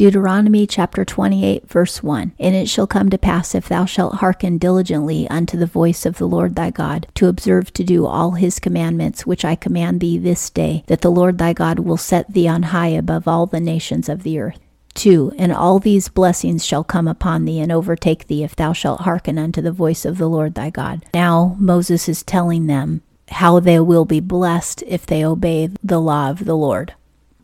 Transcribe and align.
Deuteronomy 0.00 0.66
chapter 0.66 1.04
28, 1.04 1.68
verse 1.68 2.02
1 2.02 2.32
And 2.38 2.54
it 2.54 2.70
shall 2.70 2.86
come 2.86 3.10
to 3.10 3.18
pass, 3.18 3.54
if 3.54 3.68
thou 3.68 3.84
shalt 3.84 4.14
hearken 4.14 4.56
diligently 4.56 5.28
unto 5.28 5.58
the 5.58 5.66
voice 5.66 6.06
of 6.06 6.16
the 6.16 6.24
Lord 6.24 6.54
thy 6.56 6.70
God, 6.70 7.06
to 7.16 7.28
observe 7.28 7.70
to 7.74 7.84
do 7.84 8.06
all 8.06 8.30
his 8.30 8.58
commandments 8.58 9.26
which 9.26 9.44
I 9.44 9.56
command 9.56 10.00
thee 10.00 10.16
this 10.16 10.48
day, 10.48 10.84
that 10.86 11.02
the 11.02 11.10
Lord 11.10 11.36
thy 11.36 11.52
God 11.52 11.80
will 11.80 11.98
set 11.98 12.32
thee 12.32 12.48
on 12.48 12.62
high 12.62 12.86
above 12.86 13.28
all 13.28 13.44
the 13.44 13.60
nations 13.60 14.08
of 14.08 14.22
the 14.22 14.38
earth. 14.38 14.58
2. 14.94 15.34
And 15.36 15.52
all 15.52 15.78
these 15.78 16.08
blessings 16.08 16.64
shall 16.64 16.82
come 16.82 17.06
upon 17.06 17.44
thee 17.44 17.60
and 17.60 17.70
overtake 17.70 18.26
thee 18.26 18.42
if 18.42 18.56
thou 18.56 18.72
shalt 18.72 19.02
hearken 19.02 19.36
unto 19.36 19.60
the 19.60 19.70
voice 19.70 20.06
of 20.06 20.16
the 20.16 20.30
Lord 20.30 20.54
thy 20.54 20.70
God. 20.70 21.04
Now 21.12 21.56
Moses 21.58 22.08
is 22.08 22.22
telling 22.22 22.68
them 22.68 23.02
how 23.28 23.60
they 23.60 23.78
will 23.78 24.06
be 24.06 24.20
blessed 24.20 24.82
if 24.86 25.04
they 25.04 25.22
obey 25.22 25.68
the 25.84 26.00
law 26.00 26.30
of 26.30 26.46
the 26.46 26.56
Lord 26.56 26.94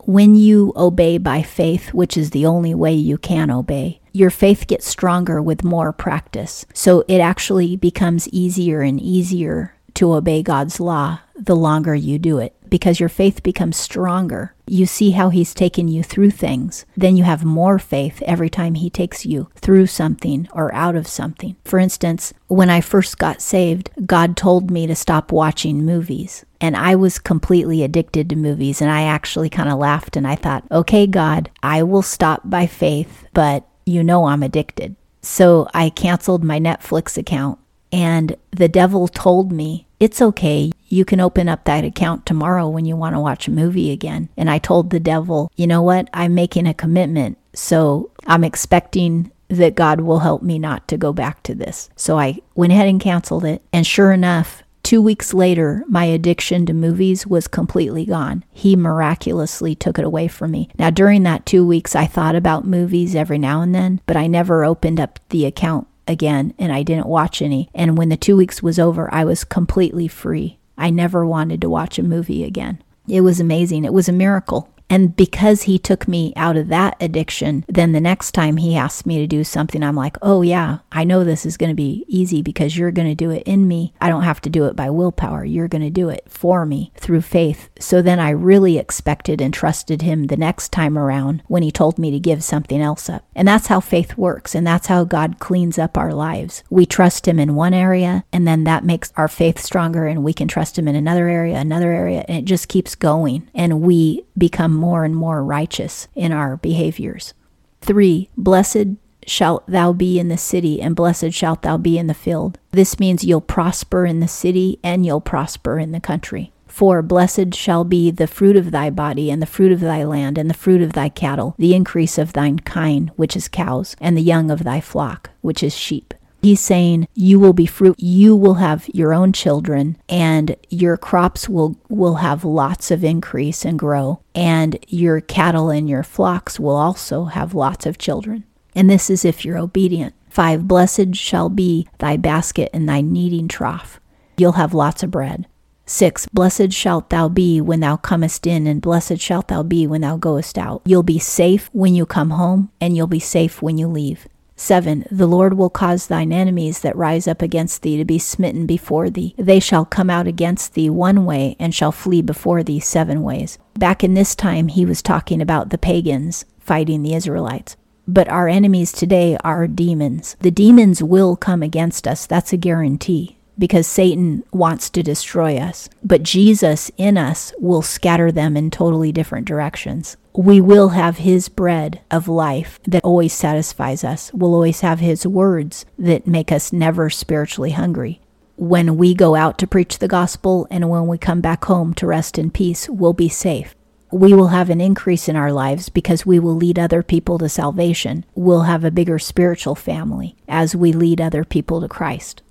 when 0.07 0.35
you 0.35 0.71
obey 0.77 1.17
by 1.17 1.41
faith, 1.41 1.93
which 1.93 2.15
is 2.15 2.29
the 2.29 2.45
only 2.45 2.73
way 2.73 2.93
you 2.93 3.17
can 3.17 3.51
obey, 3.51 3.99
your 4.13 4.29
faith 4.29 4.65
gets 4.65 4.87
stronger 4.87 5.41
with 5.41 5.65
more 5.65 5.91
practice. 5.91 6.65
So 6.73 7.03
it 7.09 7.19
actually 7.19 7.75
becomes 7.75 8.29
easier 8.29 8.79
and 8.79 9.01
easier 9.01 9.76
to 9.97 10.13
obey 10.13 10.43
God's 10.43 10.79
law 10.79 11.19
the 11.35 11.55
longer 11.55 11.95
you 11.95 12.19
do 12.19 12.37
it 12.37 12.55
because 12.69 12.99
your 12.99 13.09
faith 13.09 13.41
becomes 13.41 13.77
stronger. 13.77 14.53
You 14.67 14.85
see 14.85 15.11
how 15.11 15.29
He's 15.29 15.53
taken 15.53 15.87
you 15.87 16.03
through 16.03 16.31
things. 16.31 16.85
Then 16.95 17.17
you 17.17 17.23
have 17.23 17.43
more 17.43 17.79
faith 17.79 18.21
every 18.23 18.49
time 18.49 18.75
He 18.75 18.89
takes 18.89 19.25
you 19.25 19.49
through 19.55 19.87
something 19.87 20.47
or 20.53 20.73
out 20.73 20.95
of 20.95 21.07
something. 21.07 21.55
For 21.65 21.79
instance, 21.79 22.33
when 22.47 22.69
I 22.69 22.81
first 22.81 23.17
got 23.17 23.41
saved, 23.41 23.89
God 24.05 24.37
told 24.37 24.69
me 24.69 24.85
to 24.85 24.95
stop 24.95 25.31
watching 25.31 25.85
movies. 25.85 26.45
And 26.61 26.75
I 26.75 26.95
was 26.95 27.17
completely 27.17 27.83
addicted 27.83 28.29
to 28.29 28.35
movies. 28.35 28.81
And 28.81 28.91
I 28.91 29.03
actually 29.03 29.49
kind 29.49 29.69
of 29.69 29.79
laughed 29.79 30.15
and 30.15 30.27
I 30.27 30.35
thought, 30.35 30.63
okay, 30.71 31.07
God, 31.07 31.49
I 31.63 31.81
will 31.83 32.03
stop 32.03 32.41
by 32.45 32.67
faith, 32.67 33.25
but 33.33 33.67
you 33.85 34.03
know 34.03 34.25
I'm 34.25 34.43
addicted. 34.43 34.95
So 35.21 35.67
I 35.73 35.89
canceled 35.89 36.43
my 36.43 36.59
Netflix 36.59 37.17
account. 37.17 37.59
And 37.91 38.35
the 38.51 38.67
devil 38.67 39.07
told 39.07 39.51
me, 39.51 39.87
it's 39.99 40.21
okay. 40.21 40.71
You 40.87 41.05
can 41.05 41.19
open 41.19 41.49
up 41.49 41.65
that 41.65 41.83
account 41.83 42.25
tomorrow 42.25 42.67
when 42.67 42.85
you 42.85 42.95
want 42.95 43.15
to 43.15 43.19
watch 43.19 43.47
a 43.47 43.51
movie 43.51 43.91
again. 43.91 44.29
And 44.37 44.49
I 44.49 44.59
told 44.59 44.89
the 44.89 44.99
devil, 44.99 45.51
you 45.55 45.67
know 45.67 45.81
what? 45.81 46.09
I'm 46.13 46.35
making 46.35 46.67
a 46.67 46.73
commitment. 46.73 47.37
So 47.53 48.11
I'm 48.27 48.43
expecting 48.43 49.31
that 49.49 49.75
God 49.75 50.01
will 50.01 50.19
help 50.19 50.43
me 50.43 50.59
not 50.59 50.87
to 50.89 50.97
go 50.97 51.13
back 51.13 51.41
to 51.43 51.55
this. 51.55 51.89
So 51.95 52.19
I 52.19 52.39
went 52.55 52.73
ahead 52.73 52.87
and 52.87 53.01
canceled 53.01 53.45
it. 53.45 53.61
And 53.73 53.87
sure 53.87 54.11
enough, 54.11 54.63
Two 54.87 55.01
weeks 55.01 55.33
later, 55.33 55.83
my 55.89 56.05
addiction 56.05 56.65
to 56.65 56.73
movies 56.73 57.27
was 57.27 57.49
completely 57.49 58.05
gone. 58.05 58.45
He 58.53 58.77
miraculously 58.77 59.75
took 59.75 59.99
it 59.99 60.05
away 60.05 60.29
from 60.29 60.51
me. 60.51 60.69
Now, 60.79 60.91
during 60.91 61.23
that 61.23 61.45
two 61.45 61.67
weeks, 61.67 61.93
I 61.93 62.05
thought 62.05 62.35
about 62.35 62.65
movies 62.65 63.13
every 63.13 63.37
now 63.37 63.61
and 63.61 63.75
then, 63.75 63.99
but 64.05 64.15
I 64.15 64.27
never 64.27 64.63
opened 64.63 65.01
up 65.01 65.19
the 65.27 65.45
account 65.45 65.86
again 66.07 66.53
and 66.57 66.71
I 66.71 66.83
didn't 66.83 67.07
watch 67.07 67.41
any. 67.41 67.69
And 67.73 67.97
when 67.97 68.09
the 68.09 68.17
two 68.17 68.35
weeks 68.35 68.63
was 68.63 68.79
over, 68.79 69.13
I 69.13 69.23
was 69.23 69.43
completely 69.43 70.07
free. 70.07 70.59
I 70.77 70.89
never 70.89 71.25
wanted 71.25 71.61
to 71.61 71.69
watch 71.69 71.97
a 71.97 72.03
movie 72.03 72.43
again. 72.43 72.81
It 73.07 73.21
was 73.21 73.39
amazing. 73.39 73.85
It 73.85 73.93
was 73.93 74.09
a 74.09 74.13
miracle. 74.13 74.69
And 74.89 75.15
because 75.15 75.63
he 75.63 75.77
took 75.77 76.07
me 76.07 76.33
out 76.35 76.55
of 76.55 76.69
that 76.69 76.95
addiction, 77.01 77.65
then 77.67 77.91
the 77.91 78.01
next 78.01 78.31
time 78.31 78.57
he 78.57 78.75
asks 78.75 79.05
me 79.05 79.17
to 79.19 79.27
do 79.27 79.43
something, 79.43 79.83
I'm 79.83 79.95
like, 79.95 80.17
oh, 80.21 80.41
yeah, 80.41 80.79
I 80.91 81.03
know 81.03 81.23
this 81.23 81.45
is 81.45 81.57
going 81.57 81.69
to 81.71 81.75
be 81.75 82.05
easy 82.07 82.41
because 82.41 82.77
you're 82.77 82.91
going 82.91 83.07
to 83.07 83.15
do 83.15 83.31
it 83.31 83.43
in 83.43 83.67
me. 83.67 83.93
I 83.99 84.09
don't 84.09 84.23
have 84.23 84.41
to 84.41 84.49
do 84.49 84.65
it 84.65 84.75
by 84.75 84.89
willpower. 84.89 85.43
You're 85.43 85.67
going 85.67 85.81
to 85.81 85.89
do 85.89 86.09
it 86.09 86.25
for 86.29 86.65
me 86.65 86.91
through 86.95 87.21
faith. 87.21 87.69
So 87.79 88.01
then 88.01 88.19
I 88.19 88.29
really 88.29 88.77
expected 88.77 89.41
and 89.41 89.53
trusted 89.53 90.01
him 90.01 90.27
the 90.27 90.37
next 90.37 90.71
time 90.71 90.97
around 90.97 91.43
when 91.47 91.63
he 91.63 91.71
told 91.71 91.97
me 91.97 92.11
to 92.11 92.19
give 92.19 92.43
something 92.43 92.81
else 92.81 93.09
up. 93.09 93.25
And 93.35 93.47
that's 93.47 93.67
how 93.67 93.79
faith 93.79 94.17
works. 94.17 94.55
And 94.55 94.65
that's 94.65 94.87
how 94.87 95.03
God 95.03 95.39
cleans 95.39 95.77
up 95.77 95.97
our 95.97 96.13
lives. 96.13 96.63
We 96.69 96.85
trust 96.85 97.27
him 97.27 97.39
in 97.39 97.55
one 97.55 97.73
area, 97.73 98.23
and 98.31 98.47
then 98.47 98.63
that 98.63 98.85
makes 98.85 99.11
our 99.17 99.27
faith 99.27 99.59
stronger, 99.59 100.05
and 100.05 100.23
we 100.23 100.33
can 100.33 100.47
trust 100.47 100.77
him 100.77 100.87
in 100.87 100.95
another 100.95 101.27
area, 101.27 101.57
another 101.57 101.91
area, 101.91 102.23
and 102.27 102.37
it 102.37 102.45
just 102.45 102.67
keeps 102.67 102.95
going. 102.95 103.49
And 103.53 103.81
we 103.81 104.23
become 104.37 104.76
more 104.77 105.03
and 105.03 105.15
more 105.15 105.43
righteous 105.43 106.07
in 106.15 106.31
our 106.31 106.57
behaviors. 106.57 107.33
3. 107.81 108.29
Blessed 108.37 108.97
shalt 109.25 109.67
thou 109.67 109.93
be 109.93 110.19
in 110.19 110.29
the 110.29 110.37
city, 110.37 110.81
and 110.81 110.95
blessed 110.95 111.33
shalt 111.33 111.61
thou 111.61 111.77
be 111.77 111.97
in 111.97 112.07
the 112.07 112.13
field. 112.13 112.59
This 112.71 112.99
means 112.99 113.23
you'll 113.23 113.41
prosper 113.41 114.05
in 114.05 114.19
the 114.19 114.27
city 114.27 114.79
and 114.83 115.05
you'll 115.05 115.21
prosper 115.21 115.77
in 115.79 115.91
the 115.91 115.99
country. 115.99 116.53
For 116.67 117.01
blessed 117.01 117.55
shall 117.55 117.83
be 117.83 118.11
the 118.11 118.27
fruit 118.27 118.55
of 118.55 118.71
thy 118.71 118.89
body, 118.89 119.31
and 119.31 119.41
the 119.41 119.47
fruit 119.47 119.71
of 119.71 119.79
thy 119.79 120.03
land, 120.03 120.37
and 120.37 120.49
the 120.49 120.53
fruit 120.53 120.81
of 120.81 120.93
thy 120.93 121.09
cattle, 121.09 121.55
the 121.57 121.73
increase 121.73 122.17
of 122.17 122.33
thine 122.33 122.59
kine, 122.59 123.11
which 123.15 123.35
is 123.35 123.47
cows, 123.47 123.95
and 123.99 124.15
the 124.15 124.21
young 124.21 124.51
of 124.51 124.63
thy 124.63 124.79
flock, 124.79 125.31
which 125.41 125.63
is 125.63 125.75
sheep. 125.75 126.13
He's 126.41 126.61
saying 126.61 127.07
you 127.13 127.39
will 127.39 127.53
be 127.53 127.65
fruit, 127.65 127.95
you 127.97 128.35
will 128.35 128.55
have 128.55 128.87
your 128.93 129.13
own 129.13 129.33
children 129.33 129.97
and 130.07 130.55
your 130.69 130.95
crops 130.97 131.49
will 131.49 131.77
will 131.89 132.15
have 132.15 132.45
lots 132.45 132.91
of 132.91 133.03
increase 133.03 133.65
and 133.65 133.77
grow 133.77 134.21
and 134.35 134.77
your 134.87 135.19
cattle 135.19 135.69
and 135.69 135.89
your 135.89 136.03
flocks 136.03 136.59
will 136.59 136.75
also 136.75 137.25
have 137.25 137.53
lots 137.53 137.85
of 137.85 137.97
children. 137.97 138.43
And 138.75 138.89
this 138.89 139.09
is 139.09 139.25
if 139.25 139.43
you're 139.43 139.57
obedient. 139.57 140.13
5 140.29 140.67
Blessed 140.67 141.15
shall 141.15 141.49
be 141.49 141.87
thy 141.97 142.15
basket 142.15 142.69
and 142.71 142.87
thy 142.87 143.01
kneading 143.01 143.47
trough. 143.47 143.99
You'll 144.37 144.51
have 144.53 144.73
lots 144.73 145.01
of 145.01 145.09
bread. 145.09 145.47
6. 145.87 146.27
Blessed 146.27 146.71
shalt 146.73 147.09
thou 147.09 147.29
be 147.29 147.59
when 147.59 147.79
thou 147.79 147.95
comest 147.95 148.45
in, 148.45 148.67
and 148.67 148.81
blessed 148.81 149.19
shalt 149.19 149.47
thou 149.47 149.63
be 149.63 149.87
when 149.87 150.01
thou 150.01 150.17
goest 150.17 150.57
out. 150.57 150.81
You'll 150.85 151.01
be 151.01 151.17
safe 151.17 151.69
when 151.71 151.95
you 151.95 152.05
come 152.05 152.31
home, 152.31 152.69
and 152.79 152.95
you'll 152.95 153.07
be 153.07 153.21
safe 153.21 153.61
when 153.61 153.77
you 153.77 153.87
leave. 153.87 154.27
7. 154.57 155.05
The 155.09 155.27
Lord 155.27 155.53
will 155.53 155.69
cause 155.69 156.07
thine 156.07 156.33
enemies 156.33 156.81
that 156.81 156.95
rise 156.95 157.27
up 157.27 157.41
against 157.41 157.83
thee 157.83 157.95
to 157.97 158.03
be 158.03 158.19
smitten 158.19 158.65
before 158.65 159.09
thee. 159.09 159.35
They 159.37 159.59
shall 159.59 159.85
come 159.85 160.09
out 160.09 160.27
against 160.27 160.73
thee 160.73 160.89
one 160.89 161.25
way 161.25 161.55
and 161.59 161.73
shall 161.73 161.91
flee 161.91 162.21
before 162.21 162.63
thee 162.63 162.79
seven 162.79 163.23
ways. 163.23 163.57
Back 163.75 164.03
in 164.03 164.15
this 164.15 164.35
time, 164.35 164.67
he 164.67 164.85
was 164.85 165.01
talking 165.01 165.41
about 165.41 165.69
the 165.69 165.77
pagans 165.77 166.43
fighting 166.59 167.03
the 167.03 167.13
Israelites. 167.13 167.77
But 168.07 168.27
our 168.29 168.47
enemies 168.47 168.91
today 168.91 169.37
are 169.43 169.67
demons. 169.67 170.35
The 170.41 170.51
demons 170.51 171.03
will 171.03 171.35
come 171.35 171.61
against 171.61 172.07
us. 172.07 172.25
That's 172.25 172.51
a 172.51 172.57
guarantee 172.57 173.36
because 173.57 173.87
Satan 173.87 174.43
wants 174.51 174.89
to 174.91 175.03
destroy 175.03 175.57
us. 175.57 175.89
But 176.03 176.23
Jesus 176.23 176.91
in 176.97 177.17
us 177.17 177.53
will 177.59 177.81
scatter 177.81 178.31
them 178.31 178.55
in 178.55 178.71
totally 178.71 179.11
different 179.11 179.47
directions 179.47 180.17
we 180.37 180.61
will 180.61 180.89
have 180.89 181.17
His 181.17 181.49
bread 181.49 182.01
of 182.11 182.27
life 182.27 182.79
that 182.87 183.03
always 183.03 183.33
satisfies 183.33 184.03
us. 184.03 184.31
We'll 184.33 184.53
always 184.53 184.81
have 184.81 184.99
His 184.99 185.25
words 185.25 185.83
that 185.97 186.27
make 186.27 186.51
us 186.51 186.71
never 186.71 187.09
spiritually 187.09 187.71
hungry. 187.71 188.21
When 188.55 188.97
we 188.97 189.15
go 189.15 189.33
out 189.33 189.57
to 189.57 189.67
preach 189.67 189.97
the 189.97 190.07
gospel 190.07 190.67
and 190.69 190.89
when 190.89 191.07
we 191.07 191.17
come 191.17 191.41
back 191.41 191.65
home 191.65 191.95
to 191.95 192.05
rest 192.05 192.37
in 192.37 192.51
peace, 192.51 192.87
we'll 192.87 193.13
be 193.13 193.29
safe. 193.29 193.73
We 194.11 194.33
will 194.33 194.49
have 194.49 194.69
an 194.69 194.79
increase 194.79 195.27
in 195.27 195.35
our 195.35 195.51
lives 195.51 195.89
because 195.89 196.25
we 196.25 196.37
will 196.37 196.55
lead 196.55 196.77
other 196.77 197.01
people 197.01 197.39
to 197.39 197.49
salvation. 197.49 198.23
We'll 198.35 198.61
have 198.61 198.83
a 198.83 198.91
bigger 198.91 199.17
spiritual 199.17 199.75
family 199.75 200.35
as 200.47 200.75
we 200.75 200.93
lead 200.93 201.19
other 201.19 201.45
people 201.45 201.81
to 201.81 201.87
Christ. 201.87 202.43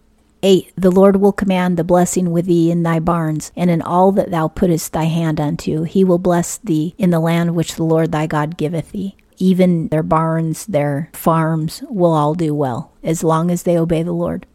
8. 0.43 0.73
The 0.77 0.91
Lord 0.91 1.17
will 1.17 1.33
command 1.33 1.77
the 1.77 1.85
blessing 1.85 2.31
with 2.31 2.47
thee 2.47 2.71
in 2.71 2.83
thy 2.83 3.01
barns, 3.01 3.53
and 3.57 3.71
in 3.71 3.83
all 3.83 4.13
that 4.13 4.31
thou 4.31 4.49
puttest 4.49 4.93
thy 4.93 5.05
hand 5.05 5.41
unto. 5.41 5.83
He 5.83 6.05
will 6.05 6.19
bless 6.19 6.59
thee 6.59 6.95
in 6.99 7.11
the 7.11 7.21
land 7.21 7.55
which 7.55 7.75
the 7.75 7.85
Lord 7.85 8.13
thy 8.13 8.27
God 8.27 8.57
giveth 8.57 8.93
thee. 8.93 9.17
Even 9.39 9.89
their 9.89 10.03
barns, 10.03 10.67
their 10.67 11.11
farms 11.13 11.83
will 11.89 12.15
all 12.15 12.35
do 12.35 12.55
well, 12.55 12.93
as 13.03 13.23
long 13.23 13.51
as 13.51 13.65
they 13.65 13.79
obey 13.79 14.03
the 14.03 14.13
Lord. 14.13 14.47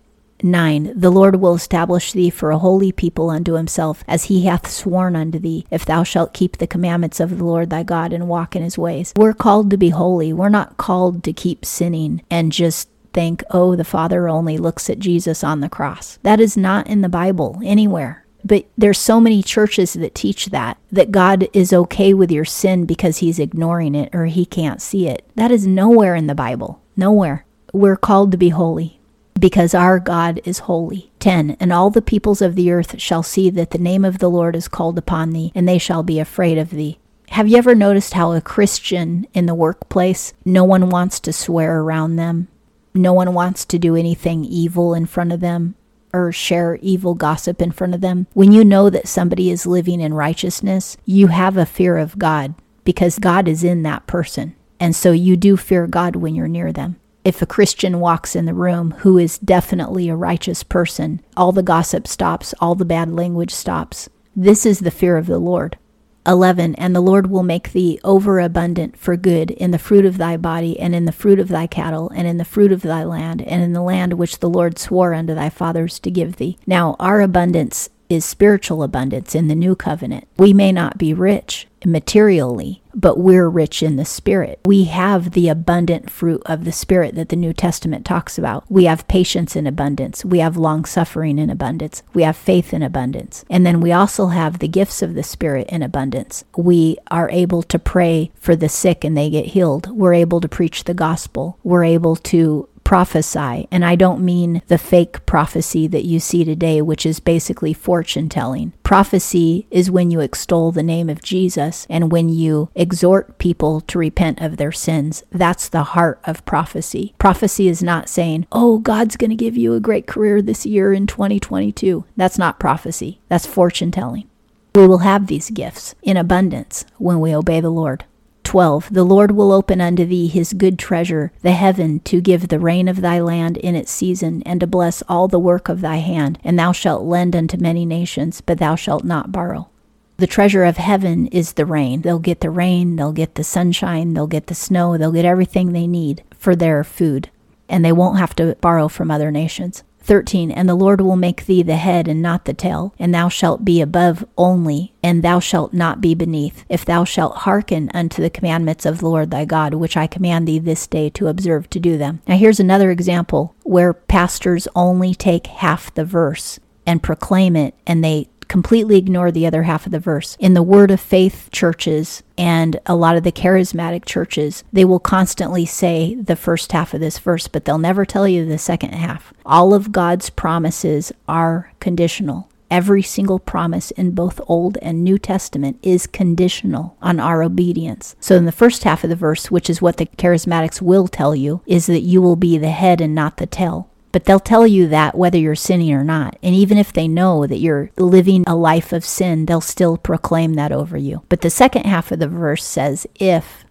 9. 0.43 0.93
The 0.95 1.11
Lord 1.11 1.35
will 1.35 1.53
establish 1.53 2.13
thee 2.13 2.29
for 2.29 2.51
a 2.51 2.57
holy 2.57 2.91
people 2.91 3.29
unto 3.29 3.53
himself, 3.53 4.03
as 4.07 4.25
he 4.25 4.45
hath 4.45 4.69
sworn 4.69 5.15
unto 5.15 5.39
thee, 5.39 5.65
if 5.69 5.85
thou 5.85 6.03
shalt 6.03 6.33
keep 6.33 6.57
the 6.57 6.67
commandments 6.67 7.19
of 7.19 7.37
the 7.37 7.43
Lord 7.43 7.69
thy 7.69 7.83
God 7.83 8.13
and 8.13 8.27
walk 8.27 8.55
in 8.55 8.63
his 8.63 8.77
ways. 8.77 9.13
We're 9.15 9.33
called 9.33 9.69
to 9.71 9.77
be 9.77 9.89
holy. 9.89 10.33
We're 10.33 10.49
not 10.49 10.77
called 10.77 11.23
to 11.25 11.33
keep 11.33 11.65
sinning 11.65 12.23
and 12.29 12.51
just 12.51 12.89
think, 13.13 13.43
oh, 13.51 13.75
the 13.75 13.83
Father 13.83 14.27
only 14.27 14.57
looks 14.57 14.89
at 14.89 14.99
Jesus 14.99 15.43
on 15.43 15.59
the 15.59 15.69
cross. 15.69 16.19
That 16.23 16.39
is 16.39 16.57
not 16.57 16.87
in 16.87 17.01
the 17.01 17.09
Bible 17.09 17.59
anywhere. 17.63 18.25
But 18.43 18.65
there's 18.77 18.97
so 18.97 19.19
many 19.19 19.43
churches 19.43 19.93
that 19.93 20.15
teach 20.15 20.47
that 20.47 20.77
that 20.91 21.11
God 21.11 21.47
is 21.53 21.71
okay 21.73 22.13
with 22.13 22.31
your 22.31 22.45
sin 22.45 22.85
because 22.85 23.19
he's 23.19 23.39
ignoring 23.39 23.93
it 23.93 24.13
or 24.13 24.25
he 24.25 24.45
can't 24.45 24.81
see 24.81 25.07
it. 25.07 25.29
That 25.35 25.51
is 25.51 25.67
nowhere 25.67 26.15
in 26.15 26.27
the 26.27 26.35
Bible. 26.35 26.81
Nowhere. 26.97 27.45
We're 27.71 27.97
called 27.97 28.31
to 28.31 28.37
be 28.37 28.49
holy 28.49 28.99
because 29.39 29.73
our 29.73 29.99
God 29.99 30.41
is 30.43 30.59
holy. 30.59 31.11
10. 31.19 31.57
And 31.59 31.71
all 31.71 31.89
the 31.89 32.01
peoples 32.01 32.41
of 32.41 32.55
the 32.55 32.71
earth 32.71 32.99
shall 32.99 33.23
see 33.23 33.49
that 33.49 33.71
the 33.71 33.77
name 33.77 34.05
of 34.05 34.19
the 34.19 34.29
Lord 34.29 34.55
is 34.55 34.67
called 34.67 34.97
upon 34.97 35.31
thee, 35.31 35.51
and 35.55 35.67
they 35.67 35.77
shall 35.77 36.03
be 36.03 36.19
afraid 36.19 36.57
of 36.57 36.71
thee. 36.71 36.99
Have 37.29 37.47
you 37.47 37.57
ever 37.57 37.73
noticed 37.73 38.13
how 38.13 38.33
a 38.33 38.41
Christian 38.41 39.25
in 39.33 39.45
the 39.45 39.55
workplace, 39.55 40.33
no 40.43 40.65
one 40.65 40.89
wants 40.89 41.19
to 41.21 41.31
swear 41.31 41.79
around 41.79 42.17
them? 42.17 42.49
No 42.93 43.13
one 43.13 43.33
wants 43.33 43.65
to 43.65 43.79
do 43.79 43.95
anything 43.95 44.43
evil 44.45 44.93
in 44.93 45.05
front 45.05 45.31
of 45.31 45.39
them 45.39 45.75
or 46.13 46.31
share 46.31 46.75
evil 46.81 47.15
gossip 47.15 47.61
in 47.61 47.71
front 47.71 47.93
of 47.93 48.01
them. 48.01 48.27
When 48.33 48.51
you 48.51 48.65
know 48.65 48.89
that 48.89 49.07
somebody 49.07 49.49
is 49.49 49.65
living 49.65 50.01
in 50.01 50.13
righteousness, 50.13 50.97
you 51.05 51.27
have 51.27 51.57
a 51.57 51.65
fear 51.65 51.97
of 51.97 52.19
God 52.19 52.53
because 52.83 53.19
God 53.19 53.47
is 53.47 53.63
in 53.63 53.83
that 53.83 54.07
person. 54.07 54.55
And 54.79 54.95
so 54.95 55.11
you 55.11 55.37
do 55.37 55.57
fear 55.57 55.87
God 55.87 56.15
when 56.15 56.35
you're 56.35 56.47
near 56.47 56.73
them. 56.73 56.97
If 57.23 57.41
a 57.41 57.45
Christian 57.45 57.99
walks 57.99 58.35
in 58.35 58.45
the 58.45 58.53
room 58.53 58.91
who 58.99 59.17
is 59.19 59.37
definitely 59.37 60.09
a 60.09 60.15
righteous 60.15 60.63
person, 60.63 61.21
all 61.37 61.51
the 61.51 61.61
gossip 61.61 62.07
stops, 62.07 62.55
all 62.59 62.73
the 62.73 62.83
bad 62.83 63.11
language 63.11 63.51
stops. 63.51 64.09
This 64.35 64.65
is 64.65 64.79
the 64.79 64.91
fear 64.91 65.17
of 65.17 65.27
the 65.27 65.37
Lord. 65.37 65.77
11 66.25 66.75
And 66.75 66.95
the 66.95 67.01
Lord 67.01 67.29
will 67.29 67.43
make 67.43 67.71
thee 67.71 67.99
overabundant 68.03 68.97
for 68.97 69.17
good 69.17 69.51
in 69.51 69.71
the 69.71 69.79
fruit 69.79 70.05
of 70.05 70.17
thy 70.17 70.37
body, 70.37 70.79
and 70.79 70.93
in 70.93 71.05
the 71.05 71.11
fruit 71.11 71.39
of 71.39 71.47
thy 71.47 71.67
cattle, 71.67 72.11
and 72.15 72.27
in 72.27 72.37
the 72.37 72.45
fruit 72.45 72.71
of 72.71 72.81
thy 72.81 73.03
land, 73.03 73.41
and 73.41 73.63
in 73.63 73.73
the 73.73 73.81
land 73.81 74.13
which 74.13 74.39
the 74.39 74.49
Lord 74.49 74.77
swore 74.77 75.13
unto 75.13 75.33
thy 75.33 75.49
fathers 75.49 75.99
to 75.99 76.11
give 76.11 76.37
thee. 76.37 76.57
Now, 76.67 76.95
our 76.99 77.21
abundance 77.21 77.89
is 78.09 78.25
spiritual 78.25 78.83
abundance 78.83 79.33
in 79.33 79.47
the 79.47 79.55
new 79.55 79.75
covenant. 79.75 80.27
We 80.37 80.53
may 80.53 80.71
not 80.71 80.97
be 80.97 81.13
rich 81.13 81.67
materially, 81.85 82.80
but 82.93 83.17
we're 83.17 83.49
rich 83.49 83.83
in 83.83 83.95
the 83.95 84.05
spirit. 84.05 84.59
We 84.65 84.85
have 84.85 85.31
the 85.31 85.49
abundant 85.49 86.09
fruit 86.09 86.41
of 86.45 86.65
the 86.65 86.71
spirit 86.71 87.15
that 87.15 87.29
the 87.29 87.35
New 87.35 87.53
Testament 87.53 88.05
talks 88.05 88.37
about. 88.37 88.65
We 88.69 88.85
have 88.85 89.07
patience 89.07 89.55
in 89.55 89.67
abundance. 89.67 90.25
We 90.25 90.39
have 90.39 90.57
long 90.57 90.85
suffering 90.85 91.39
in 91.39 91.49
abundance. 91.49 92.03
We 92.13 92.23
have 92.23 92.37
faith 92.37 92.73
in 92.73 92.83
abundance. 92.83 93.45
And 93.49 93.65
then 93.65 93.81
we 93.81 93.91
also 93.91 94.27
have 94.27 94.59
the 94.59 94.67
gifts 94.67 95.01
of 95.01 95.13
the 95.13 95.23
spirit 95.23 95.67
in 95.69 95.81
abundance. 95.81 96.43
We 96.55 96.97
are 97.09 97.29
able 97.29 97.63
to 97.63 97.79
pray 97.79 98.31
for 98.35 98.55
the 98.55 98.69
sick 98.69 99.03
and 99.03 99.17
they 99.17 99.29
get 99.29 99.47
healed. 99.47 99.89
We're 99.91 100.13
able 100.13 100.41
to 100.41 100.49
preach 100.49 100.83
the 100.83 100.93
gospel. 100.93 101.57
We're 101.63 101.83
able 101.83 102.15
to 102.15 102.67
prophesy. 102.83 103.67
And 103.71 103.85
I 103.85 103.95
don't 103.95 104.23
mean 104.23 104.61
the 104.67 104.77
fake 104.77 105.25
prophecy 105.25 105.87
that 105.87 106.05
you 106.05 106.19
see 106.19 106.43
today, 106.43 106.81
which 106.81 107.05
is 107.05 107.19
basically 107.19 107.73
fortune 107.73 108.29
telling. 108.29 108.73
Prophecy 108.83 109.67
is 109.71 109.89
when 109.89 110.11
you 110.11 110.19
extol 110.19 110.71
the 110.71 110.83
name 110.83 111.09
of 111.09 111.23
Jesus 111.23 111.87
and 111.89 112.11
when 112.11 112.29
you 112.29 112.69
exhort 112.75 113.37
people 113.37 113.81
to 113.81 113.97
repent 113.97 114.41
of 114.41 114.57
their 114.57 114.71
sins. 114.71 115.23
That's 115.31 115.69
the 115.69 115.83
heart 115.83 116.19
of 116.25 116.45
prophecy. 116.45 117.15
Prophecy 117.17 117.67
is 117.67 117.81
not 117.81 118.09
saying, 118.09 118.47
oh, 118.51 118.79
God's 118.79 119.17
going 119.17 119.29
to 119.29 119.35
give 119.35 119.55
you 119.55 119.73
a 119.73 119.79
great 119.79 120.07
career 120.07 120.41
this 120.41 120.65
year 120.65 120.93
in 120.93 121.07
2022. 121.07 122.05
That's 122.17 122.37
not 122.37 122.59
prophecy, 122.59 123.21
that's 123.29 123.45
fortune 123.45 123.91
telling. 123.91 124.27
We 124.73 124.87
will 124.87 124.99
have 124.99 125.27
these 125.27 125.49
gifts 125.49 125.95
in 126.01 126.15
abundance 126.15 126.85
when 126.97 127.19
we 127.19 127.35
obey 127.35 127.59
the 127.59 127.69
Lord. 127.69 128.05
12 128.51 128.93
The 128.93 129.05
Lord 129.05 129.31
will 129.31 129.53
open 129.53 129.79
unto 129.79 130.03
thee 130.03 130.27
his 130.27 130.51
good 130.51 130.77
treasure, 130.77 131.31
the 131.41 131.53
heaven, 131.53 132.01
to 132.01 132.19
give 132.19 132.49
the 132.49 132.59
rain 132.59 132.89
of 132.89 132.99
thy 132.99 133.17
land 133.21 133.55
in 133.55 133.75
its 133.75 133.89
season, 133.89 134.43
and 134.45 134.59
to 134.59 134.67
bless 134.67 135.01
all 135.03 135.29
the 135.29 135.39
work 135.39 135.69
of 135.69 135.79
thy 135.79 135.99
hand. 135.99 136.37
And 136.43 136.59
thou 136.59 136.73
shalt 136.73 137.05
lend 137.05 137.33
unto 137.33 137.55
many 137.55 137.85
nations, 137.85 138.41
but 138.41 138.57
thou 138.57 138.75
shalt 138.75 139.05
not 139.05 139.31
borrow. 139.31 139.69
The 140.17 140.27
treasure 140.27 140.65
of 140.65 140.75
heaven 140.75 141.27
is 141.27 141.53
the 141.53 141.65
rain. 141.65 142.01
They'll 142.01 142.19
get 142.19 142.41
the 142.41 142.49
rain, 142.49 142.97
they'll 142.97 143.13
get 143.13 143.35
the 143.35 143.45
sunshine, 143.45 144.15
they'll 144.15 144.27
get 144.27 144.47
the 144.47 144.53
snow, 144.53 144.97
they'll 144.97 145.13
get 145.13 145.23
everything 145.23 145.71
they 145.71 145.87
need 145.87 146.21
for 146.37 146.53
their 146.53 146.83
food, 146.83 147.29
and 147.69 147.85
they 147.85 147.93
won't 147.93 148.19
have 148.19 148.35
to 148.35 148.57
borrow 148.59 148.89
from 148.89 149.09
other 149.09 149.31
nations. 149.31 149.85
13 150.03 150.51
And 150.51 150.67
the 150.67 150.75
Lord 150.75 151.01
will 151.01 151.15
make 151.15 151.45
thee 151.45 151.63
the 151.63 151.75
head 151.75 152.07
and 152.07 152.21
not 152.21 152.45
the 152.45 152.53
tail, 152.53 152.93
and 152.99 153.13
thou 153.13 153.29
shalt 153.29 153.63
be 153.63 153.81
above 153.81 154.25
only, 154.37 154.93
and 155.03 155.23
thou 155.23 155.39
shalt 155.39 155.73
not 155.73 156.01
be 156.01 156.15
beneath, 156.15 156.65
if 156.69 156.83
thou 156.83 157.03
shalt 157.03 157.37
hearken 157.37 157.89
unto 157.93 158.21
the 158.21 158.29
commandments 158.29 158.85
of 158.85 158.99
the 158.99 159.07
Lord 159.07 159.31
thy 159.31 159.45
God, 159.45 159.73
which 159.73 159.97
I 159.97 160.07
command 160.07 160.47
thee 160.47 160.59
this 160.59 160.87
day 160.87 161.09
to 161.11 161.27
observe 161.27 161.69
to 161.69 161.79
do 161.79 161.97
them. 161.97 162.21
Now 162.27 162.37
here's 162.37 162.59
another 162.59 162.91
example 162.91 163.55
where 163.63 163.93
pastors 163.93 164.67
only 164.75 165.13
take 165.13 165.47
half 165.47 165.93
the 165.93 166.05
verse 166.05 166.59
and 166.85 167.03
proclaim 167.03 167.55
it, 167.55 167.75
and 167.85 168.03
they 168.03 168.27
completely 168.51 168.97
ignore 168.97 169.31
the 169.31 169.47
other 169.47 169.63
half 169.63 169.85
of 169.85 169.93
the 169.93 169.99
verse. 169.99 170.35
In 170.37 170.55
the 170.55 170.61
Word 170.61 170.91
of 170.91 170.99
Faith 170.99 171.47
churches 171.53 172.21
and 172.37 172.77
a 172.85 172.97
lot 172.97 173.15
of 173.15 173.23
the 173.23 173.31
charismatic 173.31 174.03
churches, 174.03 174.65
they 174.73 174.83
will 174.83 174.99
constantly 174.99 175.65
say 175.65 176.15
the 176.15 176.35
first 176.35 176.73
half 176.73 176.93
of 176.93 176.99
this 176.99 177.17
verse, 177.17 177.47
but 177.47 177.63
they'll 177.63 177.77
never 177.77 178.03
tell 178.03 178.27
you 178.27 178.45
the 178.45 178.57
second 178.57 178.91
half. 178.91 179.33
All 179.45 179.73
of 179.73 179.93
God's 179.93 180.29
promises 180.29 181.13
are 181.29 181.71
conditional. 181.79 182.49
Every 182.69 183.01
single 183.01 183.39
promise 183.39 183.91
in 183.91 184.11
both 184.11 184.41
Old 184.47 184.77
and 184.81 185.01
New 185.01 185.17
Testament 185.17 185.79
is 185.81 186.05
conditional 186.05 186.97
on 187.01 187.21
our 187.21 187.43
obedience. 187.43 188.17
So, 188.19 188.35
in 188.35 188.45
the 188.45 188.51
first 188.51 188.83
half 188.83 189.05
of 189.05 189.09
the 189.09 189.15
verse, 189.15 189.49
which 189.49 189.69
is 189.69 189.81
what 189.81 189.95
the 189.95 190.05
charismatics 190.05 190.81
will 190.81 191.07
tell 191.07 191.35
you, 191.35 191.61
is 191.65 191.85
that 191.85 192.01
you 192.01 192.21
will 192.21 192.37
be 192.37 192.57
the 192.57 192.71
head 192.71 192.99
and 192.99 193.15
not 193.15 193.37
the 193.37 193.45
tail. 193.45 193.89
But 194.11 194.25
they'll 194.25 194.39
tell 194.39 194.67
you 194.67 194.87
that 194.87 195.15
whether 195.15 195.37
you're 195.37 195.55
sinning 195.55 195.93
or 195.93 196.03
not. 196.03 196.37
And 196.43 196.53
even 196.53 196.77
if 196.77 196.91
they 196.91 197.07
know 197.07 197.47
that 197.47 197.59
you're 197.59 197.91
living 197.97 198.43
a 198.45 198.55
life 198.55 198.91
of 198.91 199.05
sin, 199.05 199.45
they'll 199.45 199.61
still 199.61 199.97
proclaim 199.97 200.55
that 200.55 200.71
over 200.71 200.97
you. 200.97 201.23
But 201.29 201.41
the 201.41 201.49
second 201.49 201.85
half 201.85 202.11
of 202.11 202.19
the 202.19 202.27
verse 202.27 202.65
says, 202.65 203.07
if 203.15 203.63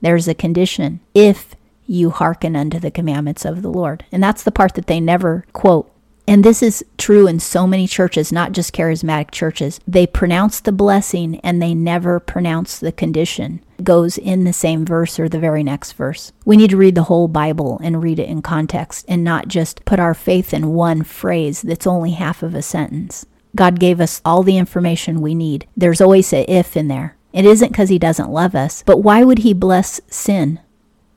there's 0.00 0.28
a 0.28 0.34
condition, 0.34 1.00
if 1.14 1.54
you 1.90 2.10
hearken 2.10 2.54
unto 2.54 2.78
the 2.78 2.90
commandments 2.90 3.44
of 3.44 3.62
the 3.62 3.68
Lord. 3.68 4.04
And 4.12 4.22
that's 4.22 4.44
the 4.44 4.52
part 4.52 4.74
that 4.74 4.86
they 4.86 5.00
never 5.00 5.44
quote. 5.52 5.89
And 6.30 6.44
this 6.44 6.62
is 6.62 6.84
true 6.96 7.26
in 7.26 7.40
so 7.40 7.66
many 7.66 7.88
churches, 7.88 8.30
not 8.30 8.52
just 8.52 8.72
charismatic 8.72 9.32
churches. 9.32 9.80
They 9.84 10.06
pronounce 10.06 10.60
the 10.60 10.70
blessing 10.70 11.40
and 11.40 11.60
they 11.60 11.74
never 11.74 12.20
pronounce 12.20 12.78
the 12.78 12.92
condition. 12.92 13.64
It 13.80 13.84
goes 13.84 14.16
in 14.16 14.44
the 14.44 14.52
same 14.52 14.86
verse 14.86 15.18
or 15.18 15.28
the 15.28 15.40
very 15.40 15.64
next 15.64 15.94
verse. 15.94 16.30
We 16.44 16.56
need 16.56 16.70
to 16.70 16.76
read 16.76 16.94
the 16.94 17.02
whole 17.02 17.26
Bible 17.26 17.80
and 17.82 18.00
read 18.00 18.20
it 18.20 18.28
in 18.28 18.42
context 18.42 19.06
and 19.08 19.24
not 19.24 19.48
just 19.48 19.84
put 19.84 19.98
our 19.98 20.14
faith 20.14 20.54
in 20.54 20.68
one 20.68 21.02
phrase 21.02 21.62
that's 21.62 21.84
only 21.84 22.12
half 22.12 22.44
of 22.44 22.54
a 22.54 22.62
sentence. 22.62 23.26
God 23.56 23.80
gave 23.80 24.00
us 24.00 24.22
all 24.24 24.44
the 24.44 24.56
information 24.56 25.20
we 25.20 25.34
need. 25.34 25.66
There's 25.76 26.00
always 26.00 26.32
a 26.32 26.48
if 26.48 26.76
in 26.76 26.86
there. 26.86 27.16
It 27.32 27.44
isn't 27.44 27.72
because 27.72 27.88
he 27.88 27.98
doesn't 27.98 28.30
love 28.30 28.54
us, 28.54 28.84
but 28.86 28.98
why 28.98 29.24
would 29.24 29.38
he 29.38 29.52
bless 29.52 30.00
sin? 30.06 30.60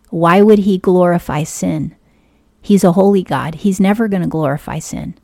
Why 0.09 0.41
would 0.41 0.59
he 0.59 0.79
glorify 0.79 1.43
sin? 1.43 1.95
He's 2.63 2.83
a 2.85 2.93
holy 2.93 3.21
God. 3.21 3.55
He's 3.55 3.79
never 3.79 4.07
going 4.07 4.23
to 4.23 4.27
glorify 4.27 4.79
sin. 4.79 5.15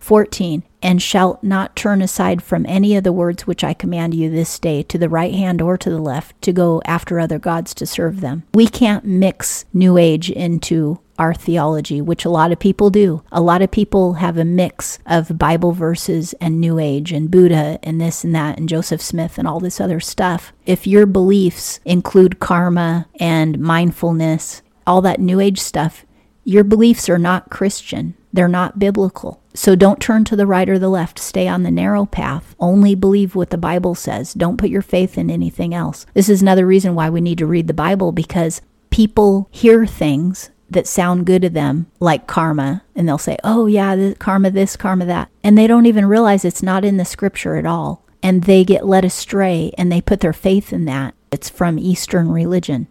14. 0.00 0.64
And 0.82 1.00
shalt 1.00 1.44
not 1.44 1.76
turn 1.76 2.02
aside 2.02 2.42
from 2.42 2.66
any 2.66 2.96
of 2.96 3.04
the 3.04 3.12
words 3.12 3.46
which 3.46 3.62
I 3.62 3.72
command 3.72 4.14
you 4.14 4.28
this 4.28 4.58
day 4.58 4.82
to 4.82 4.98
the 4.98 5.08
right 5.08 5.32
hand 5.32 5.62
or 5.62 5.78
to 5.78 5.88
the 5.88 6.00
left 6.00 6.42
to 6.42 6.52
go 6.52 6.82
after 6.84 7.20
other 7.20 7.38
gods 7.38 7.72
to 7.74 7.86
serve 7.86 8.20
them. 8.20 8.42
We 8.52 8.66
can't 8.66 9.04
mix 9.04 9.64
New 9.72 9.96
Age 9.96 10.28
into 10.28 10.98
our 11.20 11.32
theology, 11.32 12.00
which 12.00 12.24
a 12.24 12.30
lot 12.30 12.50
of 12.50 12.58
people 12.58 12.90
do. 12.90 13.22
A 13.30 13.40
lot 13.40 13.62
of 13.62 13.70
people 13.70 14.14
have 14.14 14.36
a 14.36 14.44
mix 14.44 14.98
of 15.06 15.38
Bible 15.38 15.70
verses 15.70 16.32
and 16.40 16.60
New 16.60 16.80
Age 16.80 17.12
and 17.12 17.30
Buddha 17.30 17.78
and 17.84 18.00
this 18.00 18.24
and 18.24 18.34
that 18.34 18.58
and 18.58 18.68
Joseph 18.68 19.00
Smith 19.00 19.38
and 19.38 19.46
all 19.46 19.60
this 19.60 19.80
other 19.80 20.00
stuff. 20.00 20.52
If 20.66 20.84
your 20.84 21.06
beliefs 21.06 21.78
include 21.84 22.40
karma 22.40 23.06
and 23.20 23.60
mindfulness, 23.60 24.62
all 24.84 25.00
that 25.02 25.20
New 25.20 25.38
Age 25.38 25.60
stuff, 25.60 26.04
your 26.44 26.64
beliefs 26.64 27.08
are 27.08 27.18
not 27.18 27.50
Christian, 27.50 28.14
they're 28.32 28.48
not 28.48 28.78
biblical. 28.78 29.40
So 29.54 29.76
don't 29.76 30.00
turn 30.00 30.24
to 30.24 30.36
the 30.36 30.46
right 30.46 30.68
or 30.68 30.78
the 30.78 30.88
left. 30.88 31.18
Stay 31.18 31.46
on 31.46 31.62
the 31.62 31.70
narrow 31.70 32.06
path. 32.06 32.56
Only 32.58 32.94
believe 32.94 33.34
what 33.34 33.50
the 33.50 33.58
Bible 33.58 33.94
says. 33.94 34.32
Don't 34.32 34.56
put 34.56 34.70
your 34.70 34.82
faith 34.82 35.18
in 35.18 35.30
anything 35.30 35.74
else. 35.74 36.06
This 36.14 36.30
is 36.30 36.40
another 36.40 36.66
reason 36.66 36.94
why 36.94 37.10
we 37.10 37.20
need 37.20 37.38
to 37.38 37.46
read 37.46 37.66
the 37.66 37.74
Bible 37.74 38.12
because 38.12 38.62
people 38.90 39.48
hear 39.50 39.84
things 39.84 40.50
that 40.70 40.86
sound 40.86 41.26
good 41.26 41.42
to 41.42 41.50
them, 41.50 41.86
like 42.00 42.26
karma, 42.26 42.82
and 42.94 43.06
they'll 43.06 43.18
say, 43.18 43.36
oh, 43.44 43.66
yeah, 43.66 43.94
this, 43.94 44.16
karma 44.18 44.50
this, 44.50 44.74
karma 44.74 45.04
that. 45.04 45.28
And 45.44 45.58
they 45.58 45.66
don't 45.66 45.86
even 45.86 46.06
realize 46.06 46.44
it's 46.44 46.62
not 46.62 46.84
in 46.84 46.96
the 46.96 47.04
scripture 47.04 47.56
at 47.56 47.66
all. 47.66 48.06
And 48.22 48.44
they 48.44 48.64
get 48.64 48.86
led 48.86 49.04
astray 49.04 49.72
and 49.76 49.92
they 49.92 50.00
put 50.00 50.20
their 50.20 50.32
faith 50.32 50.72
in 50.72 50.86
that. 50.86 51.14
It's 51.30 51.50
from 51.50 51.78
Eastern 51.78 52.30
religion 52.30 52.88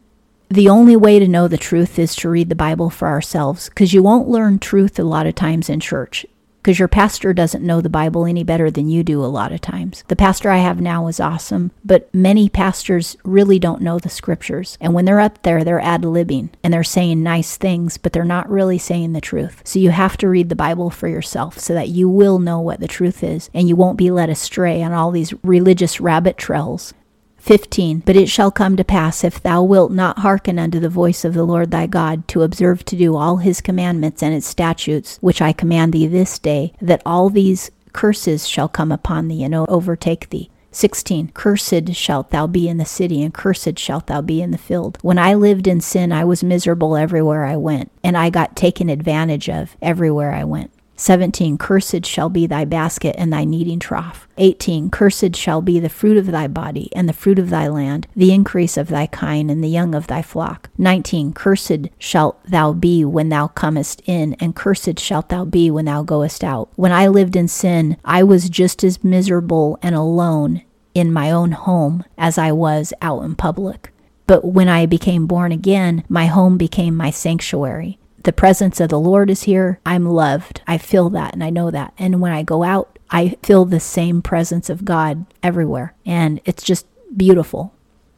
the 0.52 0.68
only 0.68 0.98
way 0.98 1.18
to 1.18 1.30
know 1.30 1.48
the 1.48 1.58
truth 1.58 1.98
is 1.98 2.14
to 2.14 2.30
read 2.30 2.50
the 2.50 2.56
Bible 2.56 2.90
for 2.90 3.08
ourselves 3.08 3.70
because 3.70 3.94
you 3.94 4.04
won't 4.04 4.28
learn 4.28 4.60
truth 4.60 5.00
a 5.00 5.04
lot 5.04 5.26
of 5.26 5.34
times 5.34 5.70
in 5.70 5.80
church 5.80 6.26
because 6.62 6.78
your 6.78 6.90
pastor 6.90 7.34
doesn't 7.34 7.66
know 7.66 7.80
the 7.80 7.90
Bible 7.90 8.26
any 8.26 8.44
better 8.44 8.70
than 8.70 8.90
you 8.90 9.02
do 9.02 9.24
a 9.24 9.26
lot 9.26 9.54
of 9.54 9.62
times. 9.62 10.04
The 10.10 10.16
pastor 10.16 10.50
I 10.50 10.58
have 10.58 10.82
now 10.82 11.08
is 11.08 11.22
awesome, 11.22 11.72
but 11.86 12.14
many 12.14 12.50
pastors 12.50 13.16
really 13.24 13.60
don't 13.60 13.82
know 13.82 13.98
the 13.98 14.10
scriptures. 14.10 14.78
And 14.82 14.94
when 14.94 15.06
they're 15.06 15.22
up 15.22 15.42
there, 15.44 15.64
they're 15.64 15.80
ad 15.80 16.02
libbing 16.02 16.50
and 16.64 16.74
they're 16.74 16.84
saying 16.84 17.24
nice 17.24 17.56
things, 17.56 17.98
but 17.98 18.12
they're 18.12 18.26
not 18.26 18.50
really 18.50 18.78
saying 18.78 19.14
the 19.14 19.22
truth. 19.22 19.62
So 19.64 19.80
you 19.80 19.92
have 19.92 20.18
to 20.18 20.28
read 20.28 20.50
the 20.50 20.56
Bible 20.56 20.90
for 20.90 21.08
yourself 21.08 21.58
so 21.60 21.74
that 21.74 21.90
you 21.90 22.10
will 22.10 22.40
know 22.40 22.60
what 22.60 22.82
the 22.82 22.90
truth 22.90 23.24
is 23.24 23.50
and 23.54 23.70
you 23.70 23.78
won't 23.78 23.98
be 23.98 24.12
led 24.12 24.30
astray 24.30 24.84
on 24.84 24.92
all 24.92 25.12
these 25.12 25.34
religious 25.44 26.02
rabbit 26.02 26.38
trails 26.38 26.94
15. 27.42 28.04
But 28.06 28.16
it 28.16 28.30
shall 28.30 28.52
come 28.52 28.78
to 28.78 28.84
pass, 28.84 29.24
if 29.24 29.42
thou 29.42 29.64
wilt 29.64 29.92
not 29.92 30.20
hearken 30.20 30.60
unto 30.60 30.80
the 30.80 30.90
voice 30.90 31.26
of 31.26 31.34
the 31.34 31.44
Lord 31.44 31.72
thy 31.72 31.88
God, 31.88 32.28
to 32.30 32.44
observe 32.44 32.86
to 32.86 32.96
do 32.96 33.16
all 33.16 33.38
his 33.38 33.62
commandments 33.62 34.22
and 34.22 34.34
his 34.34 34.46
statutes, 34.46 35.18
which 35.22 35.42
I 35.42 35.52
command 35.52 35.94
thee 35.94 36.08
this 36.08 36.40
day, 36.40 36.74
that 36.82 37.02
all 37.06 37.30
these 37.30 37.72
curses 37.94 38.48
shall 38.48 38.70
come 38.70 38.92
upon 38.92 39.28
thee 39.28 39.44
and 39.44 39.54
overtake 39.54 40.30
thee. 40.30 40.50
16. 40.74 41.32
Cursed 41.34 41.94
shalt 41.94 42.30
thou 42.30 42.48
be 42.48 42.70
in 42.70 42.78
the 42.78 42.86
city, 42.86 43.22
and 43.22 43.34
cursed 43.34 43.78
shalt 43.78 44.08
thou 44.08 44.22
be 44.22 44.42
in 44.42 44.52
the 44.52 44.58
field. 44.58 44.98
When 45.02 45.20
I 45.20 45.34
lived 45.34 45.68
in 45.68 45.82
sin, 45.82 46.14
I 46.14 46.24
was 46.24 46.46
miserable 46.46 46.96
everywhere 46.96 47.44
I 47.44 47.58
went, 47.58 47.92
and 48.04 48.18
I 48.18 48.30
got 48.30 48.56
taken 48.56 48.88
advantage 48.90 49.50
of 49.50 49.76
everywhere 49.82 50.32
I 50.32 50.46
went. 50.46 50.72
17 51.02 51.58
Cursed 51.58 52.06
shall 52.06 52.30
be 52.30 52.46
thy 52.46 52.64
basket 52.64 53.16
and 53.18 53.34
thy 53.34 53.44
kneading 53.44 53.80
trough. 53.80 54.28
18 54.38 54.92
Cursed 54.92 55.36
shall 55.36 55.60
be 55.60 55.80
the 55.80 55.90
fruit 55.90 56.16
of 56.16 56.28
thy 56.28 56.46
body, 56.46 56.92
and 56.96 57.10
the 57.10 57.14
fruit 57.14 57.40
of 57.40 57.50
thy 57.50 57.68
land, 57.68 58.06
the 58.16 58.32
increase 58.32 58.78
of 58.78 58.90
thy 58.90 59.08
kine, 59.08 59.50
and 59.50 59.64
the 59.64 59.68
young 59.68 59.96
of 59.96 60.06
thy 60.06 60.22
flock. 60.22 60.70
19 60.78 61.34
Cursed 61.34 61.90
shalt 61.98 62.40
thou 62.46 62.72
be 62.72 63.04
when 63.04 63.30
thou 63.30 63.48
comest 63.48 64.04
in, 64.06 64.36
and 64.36 64.56
cursed 64.56 65.00
shalt 65.00 65.30
thou 65.30 65.44
be 65.44 65.72
when 65.72 65.86
thou 65.86 66.04
goest 66.04 66.44
out. 66.44 66.70
When 66.76 66.92
I 66.92 67.08
lived 67.08 67.36
in 67.36 67.48
sin, 67.48 67.98
I 68.06 68.22
was 68.22 68.48
just 68.48 68.84
as 68.84 69.04
miserable 69.04 69.80
and 69.82 69.96
alone 69.96 70.62
in 70.94 71.12
my 71.12 71.32
own 71.32 71.54
home 71.54 72.04
as 72.16 72.38
I 72.38 72.52
was 72.52 72.94
out 73.02 73.24
in 73.24 73.34
public. 73.34 73.92
But 74.28 74.46
when 74.46 74.70
I 74.70 74.86
became 74.86 75.26
born 75.26 75.52
again, 75.52 76.04
my 76.08 76.28
home 76.28 76.60
became 76.60 76.96
my 76.96 77.10
sanctuary. 77.10 77.98
The 78.24 78.34
presence 78.34 78.80
of 78.80 78.90
the 78.90 79.00
Lord 79.00 79.30
is 79.30 79.44
here. 79.44 79.80
I'm 79.86 80.06
loved. 80.06 80.62
I 80.68 80.78
feel 80.78 81.10
that 81.12 81.34
and 81.34 81.44
I 81.44 81.50
know 81.50 81.72
that. 81.72 81.94
And 81.98 82.22
when 82.22 82.32
I 82.32 82.44
go 82.44 82.64
out, 82.64 83.00
I 83.10 83.38
feel 83.44 83.66
the 83.66 83.80
same 83.80 84.22
presence 84.22 84.70
of 84.70 84.86
God 84.86 85.26
everywhere. 85.44 85.94
And 86.06 86.40
it's 86.46 86.64
just 86.64 86.86
beautiful. 87.16 87.74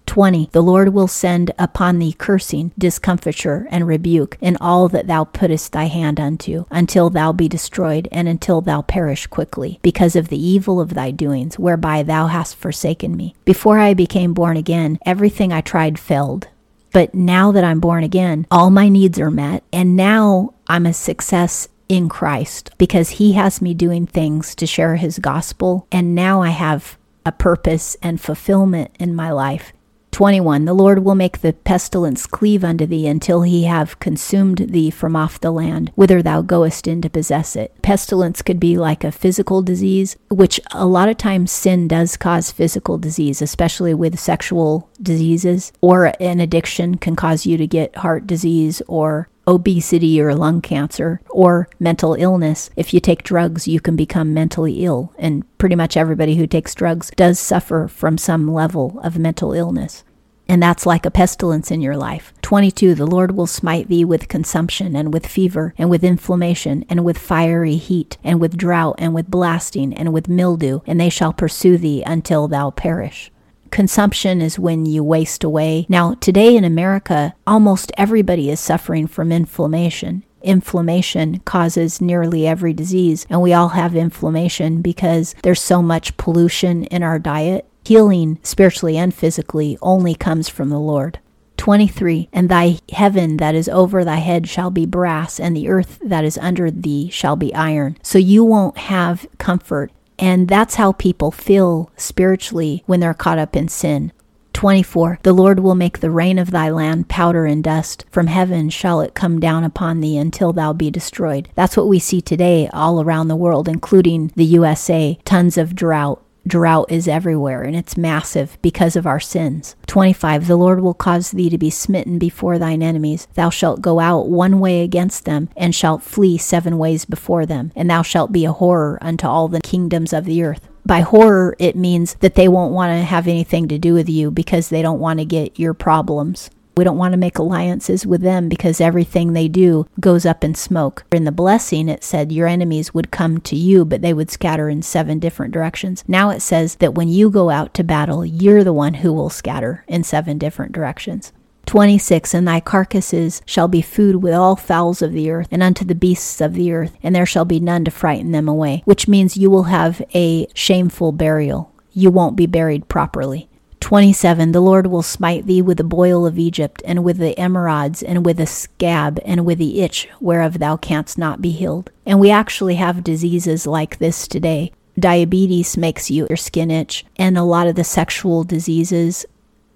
20. 0.05 0.49
The 0.51 0.61
Lord 0.61 0.93
will 0.93 1.07
send 1.07 1.51
upon 1.57 1.97
thee 1.97 2.13
cursing, 2.13 2.71
discomfiture, 2.77 3.67
and 3.71 3.87
rebuke 3.87 4.37
in 4.41 4.57
all 4.57 4.87
that 4.89 5.07
thou 5.07 5.23
puttest 5.23 5.71
thy 5.71 5.85
hand 5.85 6.19
unto, 6.19 6.65
until 6.69 7.09
thou 7.09 7.31
be 7.31 7.47
destroyed, 7.47 8.07
and 8.11 8.27
until 8.27 8.61
thou 8.61 8.81
perish 8.81 9.27
quickly, 9.27 9.79
because 9.81 10.15
of 10.15 10.27
the 10.27 10.45
evil 10.45 10.79
of 10.79 10.93
thy 10.93 11.09
doings, 11.09 11.57
whereby 11.57 12.03
thou 12.03 12.27
hast 12.27 12.55
forsaken 12.55 13.15
me. 13.15 13.33
Before 13.45 13.79
I 13.79 13.93
became 13.93 14.33
born 14.33 14.57
again, 14.57 14.99
everything 15.05 15.51
I 15.51 15.61
tried 15.61 15.97
failed. 15.97 16.47
But 16.93 17.13
now 17.13 17.51
that 17.51 17.63
I'm 17.63 17.79
born 17.79 18.03
again, 18.03 18.47
all 18.49 18.69
my 18.69 18.87
needs 18.87 19.19
are 19.19 19.31
met, 19.31 19.63
and 19.73 19.95
now 19.95 20.53
I'm 20.67 20.85
a 20.85 20.93
success 20.93 21.67
in 21.89 22.07
Christ 22.07 22.69
because 22.77 23.09
He 23.09 23.33
has 23.33 23.61
me 23.61 23.73
doing 23.73 24.07
things 24.07 24.55
to 24.55 24.65
share 24.65 24.95
His 24.95 25.19
gospel, 25.19 25.87
and 25.91 26.15
now 26.15 26.41
I 26.41 26.49
have 26.49 26.97
a 27.25 27.31
purpose 27.31 27.97
and 28.01 28.21
fulfillment 28.21 28.95
in 28.99 29.15
my 29.15 29.31
life 29.31 29.73
21 30.13 30.65
The 30.65 30.75
Lord 30.75 31.03
will 31.03 31.15
make 31.15 31.41
the 31.41 31.53
pestilence 31.53 32.27
cleave 32.27 32.63
unto 32.63 32.85
thee 32.85 33.07
until 33.07 33.41
he 33.41 33.63
have 33.63 33.99
consumed 33.99 34.59
thee 34.69 34.91
from 34.91 35.15
off 35.15 35.39
the 35.39 35.49
land, 35.49 35.91
whither 35.95 36.21
thou 36.21 36.43
goest 36.43 36.87
in 36.87 37.01
to 37.01 37.09
possess 37.09 37.55
it. 37.55 37.73
Pestilence 37.81 38.43
could 38.43 38.59
be 38.59 38.77
like 38.77 39.03
a 39.03 39.11
physical 39.11 39.63
disease, 39.63 40.15
which 40.29 40.59
a 40.71 40.85
lot 40.85 41.09
of 41.09 41.17
times 41.17 41.51
sin 41.51 41.87
does 41.87 42.15
cause 42.15 42.51
physical 42.51 42.99
disease, 42.99 43.41
especially 43.41 43.95
with 43.95 44.19
sexual 44.19 44.87
diseases, 45.01 45.73
or 45.81 46.13
an 46.19 46.39
addiction 46.39 46.95
can 46.95 47.15
cause 47.15 47.47
you 47.47 47.57
to 47.57 47.65
get 47.65 47.95
heart 47.95 48.27
disease 48.27 48.83
or 48.87 49.27
obesity 49.47 50.21
or 50.21 50.33
lung 50.35 50.61
cancer 50.61 51.21
or 51.29 51.67
mental 51.79 52.15
illness. 52.15 52.69
If 52.75 52.93
you 52.93 52.99
take 52.99 53.23
drugs, 53.23 53.67
you 53.67 53.79
can 53.79 53.95
become 53.95 54.33
mentally 54.33 54.83
ill. 54.85 55.13
And 55.17 55.45
pretty 55.57 55.75
much 55.75 55.97
everybody 55.97 56.35
who 56.35 56.47
takes 56.47 56.75
drugs 56.75 57.11
does 57.15 57.39
suffer 57.39 57.87
from 57.87 58.17
some 58.17 58.51
level 58.51 58.99
of 59.03 59.17
mental 59.17 59.53
illness. 59.53 60.03
And 60.47 60.61
that's 60.61 60.85
like 60.85 61.05
a 61.05 61.11
pestilence 61.11 61.71
in 61.71 61.81
your 61.81 61.95
life. 61.95 62.33
22. 62.41 62.95
The 62.95 63.07
Lord 63.07 63.35
will 63.35 63.47
smite 63.47 63.87
thee 63.87 64.03
with 64.03 64.27
consumption, 64.27 64.95
and 64.95 65.13
with 65.13 65.25
fever, 65.25 65.73
and 65.77 65.89
with 65.89 66.03
inflammation, 66.03 66.85
and 66.89 67.05
with 67.05 67.17
fiery 67.17 67.77
heat, 67.77 68.17
and 68.23 68.41
with 68.41 68.57
drought, 68.57 68.95
and 68.97 69.13
with 69.13 69.31
blasting, 69.31 69.93
and 69.93 70.11
with 70.11 70.27
mildew, 70.27 70.81
and 70.85 70.99
they 70.99 71.09
shall 71.09 71.31
pursue 71.31 71.77
thee 71.77 72.03
until 72.05 72.49
thou 72.49 72.71
perish. 72.71 73.31
Consumption 73.73 74.39
is 74.39 74.59
when 74.59 74.85
you 74.85 75.03
waste 75.03 75.43
away. 75.43 75.87
Now, 75.89 76.13
today 76.13 76.55
in 76.55 76.63
America, 76.63 77.33
almost 77.47 77.91
everybody 77.97 78.51
is 78.51 78.59
suffering 78.59 79.07
from 79.07 79.31
inflammation. 79.31 80.21
Inflammation 80.43 81.39
causes 81.39 81.99
nearly 81.99 82.45
every 82.45 82.73
disease, 82.73 83.25
and 83.31 83.41
we 83.41 83.51
all 83.51 83.69
have 83.69 83.95
inflammation 83.95 84.83
because 84.83 85.33
there's 85.41 85.59
so 85.59 85.81
much 85.81 86.15
pollution 86.17 86.83
in 86.83 87.01
our 87.01 87.17
diet. 87.17 87.67
Healing, 87.83 88.37
spiritually 88.43 88.95
and 88.95 89.11
physically, 89.11 89.79
only 89.81 90.13
comes 90.13 90.47
from 90.47 90.69
the 90.69 90.79
Lord. 90.79 91.17
23 91.57 92.29
And 92.31 92.49
thy 92.49 92.77
heaven 92.91 93.37
that 93.37 93.55
is 93.55 93.67
over 93.69 94.05
thy 94.05 94.17
head 94.17 94.47
shall 94.47 94.69
be 94.69 94.85
brass, 94.85 95.39
and 95.39 95.57
the 95.57 95.69
earth 95.69 95.97
that 96.05 96.23
is 96.23 96.37
under 96.37 96.69
thee 96.69 97.09
shall 97.09 97.35
be 97.35 97.55
iron. 97.55 97.97
So 98.03 98.19
you 98.19 98.43
won't 98.43 98.77
have 98.77 99.25
comfort 99.39 99.91
and 100.23 100.47
that's 100.47 100.75
how 100.75 100.93
people 100.93 101.31
feel 101.31 101.91
spiritually 101.97 102.81
when 102.85 103.01
they're 103.01 103.13
caught 103.13 103.37
up 103.37 103.57
in 103.57 103.67
sin. 103.67 104.13
24. 104.53 105.19
The 105.23 105.33
Lord 105.33 105.59
will 105.59 105.75
make 105.75 105.99
the 105.99 106.09
rain 106.09 106.39
of 106.39 106.49
thy 106.49 106.69
land 106.69 107.09
powder 107.09 107.45
and 107.45 107.61
dust. 107.61 108.05
From 108.09 108.27
heaven 108.27 108.69
shall 108.69 109.01
it 109.01 109.15
come 109.15 109.41
down 109.41 109.65
upon 109.65 109.99
thee 109.99 110.17
until 110.17 110.53
thou 110.53 110.71
be 110.71 110.89
destroyed. 110.89 111.49
That's 111.55 111.75
what 111.75 111.89
we 111.89 111.99
see 111.99 112.21
today 112.21 112.69
all 112.71 113.01
around 113.01 113.27
the 113.27 113.35
world, 113.35 113.67
including 113.67 114.31
the 114.37 114.45
USA. 114.45 115.19
Tons 115.25 115.57
of 115.57 115.75
drought, 115.75 116.22
drought 116.45 116.91
is 116.91 117.07
everywhere 117.07 117.63
and 117.63 117.75
it's 117.75 117.97
massive 117.97 118.57
because 118.61 118.95
of 118.95 119.07
our 119.07 119.19
sins. 119.19 119.75
25 119.87 120.47
The 120.47 120.55
Lord 120.55 120.81
will 120.81 120.93
cause 120.93 121.31
thee 121.31 121.49
to 121.49 121.57
be 121.57 121.69
smitten 121.69 122.19
before 122.19 122.59
thine 122.59 122.81
enemies. 122.83 123.27
Thou 123.35 123.49
shalt 123.49 123.81
go 123.81 123.99
out 123.99 124.29
one 124.29 124.59
way 124.59 124.81
against 124.81 125.25
them, 125.25 125.49
and 125.55 125.73
shalt 125.73 126.03
flee 126.03 126.37
seven 126.37 126.77
ways 126.77 127.05
before 127.05 127.45
them, 127.45 127.71
and 127.75 127.89
thou 127.89 128.01
shalt 128.01 128.31
be 128.31 128.45
a 128.45 128.51
horror 128.51 128.97
unto 129.01 129.27
all 129.27 129.47
the 129.47 129.61
kingdoms 129.61 130.13
of 130.13 130.25
the 130.25 130.43
earth. 130.43 130.67
By 130.85 130.99
horror, 130.99 131.55
it 131.59 131.75
means 131.75 132.15
that 132.15 132.35
they 132.35 132.47
won't 132.47 132.73
want 132.73 132.91
to 132.91 133.05
have 133.05 133.27
anything 133.27 133.69
to 133.69 133.77
do 133.77 133.93
with 133.93 134.09
you 134.09 134.31
because 134.31 134.69
they 134.69 134.81
don't 134.81 134.99
want 134.99 135.19
to 135.19 135.25
get 135.25 135.57
your 135.57 135.73
problems. 135.73 136.49
We 136.75 136.83
don't 136.83 136.97
want 136.97 137.13
to 137.13 137.17
make 137.17 137.37
alliances 137.37 138.05
with 138.05 138.21
them 138.21 138.49
because 138.49 138.81
everything 138.81 139.33
they 139.33 139.47
do 139.47 139.87
goes 139.99 140.25
up 140.25 140.43
in 140.43 140.55
smoke. 140.55 141.05
In 141.11 141.23
the 141.23 141.31
blessing, 141.31 141.87
it 141.87 142.03
said 142.03 142.31
your 142.31 142.47
enemies 142.47 142.93
would 142.93 143.11
come 143.11 143.39
to 143.41 143.55
you, 143.55 143.85
but 143.85 144.01
they 144.01 144.13
would 144.13 144.31
scatter 144.31 144.69
in 144.69 144.81
seven 144.81 145.19
different 145.19 145.53
directions. 145.53 146.03
Now 146.07 146.29
it 146.29 146.41
says 146.41 146.75
that 146.75 146.95
when 146.95 147.09
you 147.09 147.29
go 147.29 147.49
out 147.49 147.73
to 147.75 147.83
battle, 147.83 148.25
you're 148.25 148.63
the 148.63 148.73
one 148.73 148.95
who 148.95 149.13
will 149.13 149.29
scatter 149.29 149.83
in 149.87 150.03
seven 150.03 150.37
different 150.37 150.71
directions. 150.71 151.31
26 151.65 152.33
And 152.33 152.47
thy 152.47 152.59
carcasses 152.59 153.41
shall 153.45 153.67
be 153.67 153.81
food 153.81 154.17
with 154.17 154.33
all 154.33 154.55
fowls 154.55 155.01
of 155.01 155.13
the 155.13 155.31
earth, 155.31 155.47
and 155.51 155.63
unto 155.63 155.85
the 155.85 155.95
beasts 155.95 156.41
of 156.41 156.53
the 156.53 156.71
earth, 156.71 156.97
and 157.01 157.15
there 157.15 157.25
shall 157.25 157.45
be 157.45 157.59
none 157.59 157.85
to 157.85 157.91
frighten 157.91 158.31
them 158.31 158.47
away, 158.47 158.81
which 158.85 159.07
means 159.07 159.37
you 159.37 159.49
will 159.49 159.63
have 159.63 160.01
a 160.13 160.47
shameful 160.53 161.11
burial. 161.11 161.71
You 161.91 162.11
won't 162.11 162.35
be 162.35 162.47
buried 162.47 162.89
properly. 162.89 163.49
27 163.83 164.53
The 164.53 164.61
Lord 164.61 164.87
will 164.87 165.03
smite 165.03 165.45
thee 165.45 165.61
with 165.61 165.75
the 165.75 165.83
boil 165.83 166.25
of 166.25 166.39
Egypt, 166.39 166.81
and 166.85 167.03
with 167.03 167.17
the 167.17 167.35
emerods, 167.37 168.01
and 168.07 168.25
with 168.25 168.37
the 168.37 168.45
scab, 168.45 169.19
and 169.25 169.45
with 169.45 169.57
the 169.57 169.81
itch, 169.81 170.07
whereof 170.21 170.59
thou 170.59 170.77
canst 170.77 171.17
not 171.17 171.41
be 171.41 171.51
healed. 171.51 171.91
And 172.05 172.17
we 172.17 172.31
actually 172.31 172.75
have 172.75 173.03
diseases 173.03 173.67
like 173.67 173.97
this 173.97 174.25
today. 174.25 174.71
Diabetes 174.97 175.75
makes 175.75 176.09
you 176.09 176.25
your 176.29 176.37
skin 176.37 176.71
itch, 176.71 177.05
and 177.17 177.37
a 177.37 177.43
lot 177.43 177.67
of 177.67 177.75
the 177.75 177.83
sexual 177.83 178.45
diseases 178.45 179.25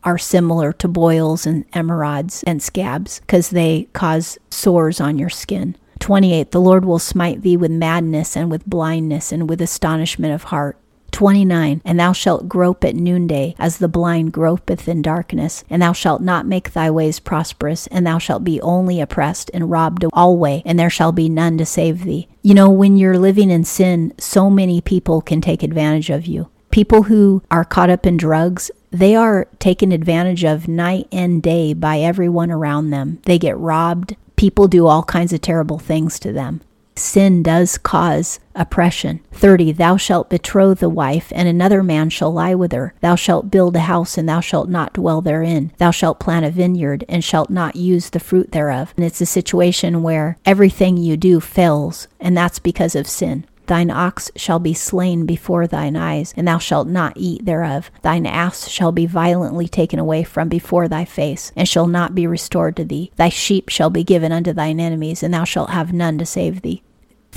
are 0.06 0.18
similar 0.18 0.72
to 0.72 0.88
boils 0.88 1.46
and 1.46 1.70
emerods 1.72 2.46
and 2.48 2.64
scabs 2.64 3.20
because 3.20 3.50
they 3.50 3.90
cause 3.92 4.38
sores 4.50 5.02
on 5.02 5.20
your 5.20 5.30
skin. 5.30 5.76
28 6.00 6.52
The 6.52 6.62
Lord 6.62 6.86
will 6.86 6.98
smite 6.98 7.42
thee 7.42 7.58
with 7.58 7.72
madness 7.72 8.38
and 8.38 8.50
with 8.50 8.66
blindness 8.66 9.34
and 9.34 9.50
with 9.50 9.62
astonishment 9.62 10.34
of 10.34 10.44
heart. 10.44 10.78
29 11.12 11.82
And 11.84 12.00
thou 12.00 12.14
shalt 12.14 12.50
grope 12.50 12.84
at 12.84 12.96
noonday, 12.96 13.56
as 13.60 13.78
the 13.78 13.88
blind 13.88 14.32
gropeth 14.32 14.88
in 14.88 15.02
darkness, 15.02 15.64
and 15.70 15.82
thou 15.82 15.94
shalt 15.94 16.22
not 16.22 16.46
make 16.46 16.74
thy 16.74 16.92
ways 16.92 17.20
prosperous, 17.20 17.88
and 17.88 18.06
thou 18.06 18.18
shalt 18.18 18.44
be 18.44 18.62
only 18.62 19.02
oppressed 19.02 19.50
and 19.54 19.72
robbed 19.72 20.06
alway, 20.14 20.62
and 20.66 20.78
there 20.78 20.90
shall 20.90 21.12
be 21.12 21.30
none 21.30 21.58
to 21.58 21.66
save 21.66 22.04
thee. 22.04 22.28
You 22.42 22.54
know, 22.54 22.70
when 22.70 22.98
you're 22.98 23.18
living 23.18 23.50
in 23.50 23.64
sin, 23.64 24.14
so 24.20 24.50
many 24.50 24.82
people 24.82 25.22
can 25.22 25.42
take 25.42 25.64
advantage 25.64 26.10
of 26.10 26.26
you. 26.26 26.50
People 26.72 27.04
who 27.04 27.42
are 27.50 27.66
caught 27.66 27.90
up 27.90 28.06
in 28.06 28.18
drugs, 28.18 28.70
they 28.92 29.16
are 29.16 29.48
taken 29.60 29.92
advantage 29.92 30.44
of 30.44 30.68
night 30.68 31.08
and 31.12 31.42
day 31.42 31.74
by 31.74 32.00
everyone 32.00 32.52
around 32.52 32.90
them. 32.90 33.20
They 33.26 33.40
get 33.40 33.58
robbed. 33.58 34.16
People 34.36 34.68
do 34.68 34.86
all 34.86 35.04
kinds 35.04 35.34
of 35.34 35.42
terrible 35.42 35.80
things 35.80 36.20
to 36.20 36.32
them 36.32 36.62
sin 36.98 37.44
does 37.44 37.78
cause 37.78 38.40
oppression. 38.56 39.22
30. 39.32 39.74
Thou 39.74 39.98
shalt 39.98 40.30
betroth 40.30 40.82
a 40.82 40.90
wife, 40.90 41.32
and 41.36 41.48
another 41.48 41.84
man 41.84 42.10
shall 42.10 42.34
lie 42.34 42.56
with 42.56 42.72
her. 42.72 42.94
Thou 43.02 43.16
shalt 43.16 43.52
build 43.52 43.76
a 43.76 43.82
house, 43.82 44.18
and 44.18 44.28
thou 44.28 44.40
shalt 44.40 44.70
not 44.70 44.94
dwell 44.94 45.22
therein. 45.22 45.72
Thou 45.78 45.92
shalt 45.92 46.20
plant 46.20 46.46
a 46.46 46.52
vineyard, 46.52 47.06
and 47.08 47.24
shalt 47.24 47.50
not 47.50 47.76
use 47.76 48.10
the 48.10 48.20
fruit 48.20 48.52
thereof. 48.52 48.94
And 48.98 49.06
it's 49.06 49.22
a 49.22 49.26
situation 49.26 50.04
where 50.04 50.38
everything 50.46 50.98
you 50.98 51.18
do 51.18 51.40
fails, 51.40 52.08
and 52.20 52.36
that's 52.36 52.60
because 52.60 52.96
of 52.96 53.08
sin. 53.08 53.46
Thine 53.68 53.92
ox 53.92 54.32
shall 54.38 54.60
be 54.60 54.74
slain 54.74 55.26
before 55.26 55.68
thine 55.68 55.98
eyes, 55.98 56.34
and 56.38 56.48
thou 56.48 56.58
shalt 56.58 56.88
not 56.88 57.14
eat 57.18 57.44
thereof. 57.44 57.92
Thine 58.02 58.26
ass 58.26 58.70
shall 58.70 58.94
be 58.94 59.06
violently 59.06 59.68
taken 59.68 60.00
away 60.00 60.24
from 60.24 60.48
before 60.48 60.88
thy 60.88 61.04
face, 61.04 61.52
and 61.54 61.68
shall 61.68 61.86
not 61.86 62.16
be 62.16 62.26
restored 62.26 62.78
to 62.78 62.86
thee. 62.86 63.12
Thy 63.18 63.28
sheep 63.28 63.68
shall 63.68 63.90
be 63.90 64.06
given 64.06 64.32
unto 64.32 64.54
thine 64.54 64.80
enemies, 64.80 65.22
and 65.22 65.34
thou 65.34 65.44
shalt 65.44 65.72
have 65.72 65.92
none 65.92 66.18
to 66.18 66.26
save 66.26 66.62
thee. 66.62 66.82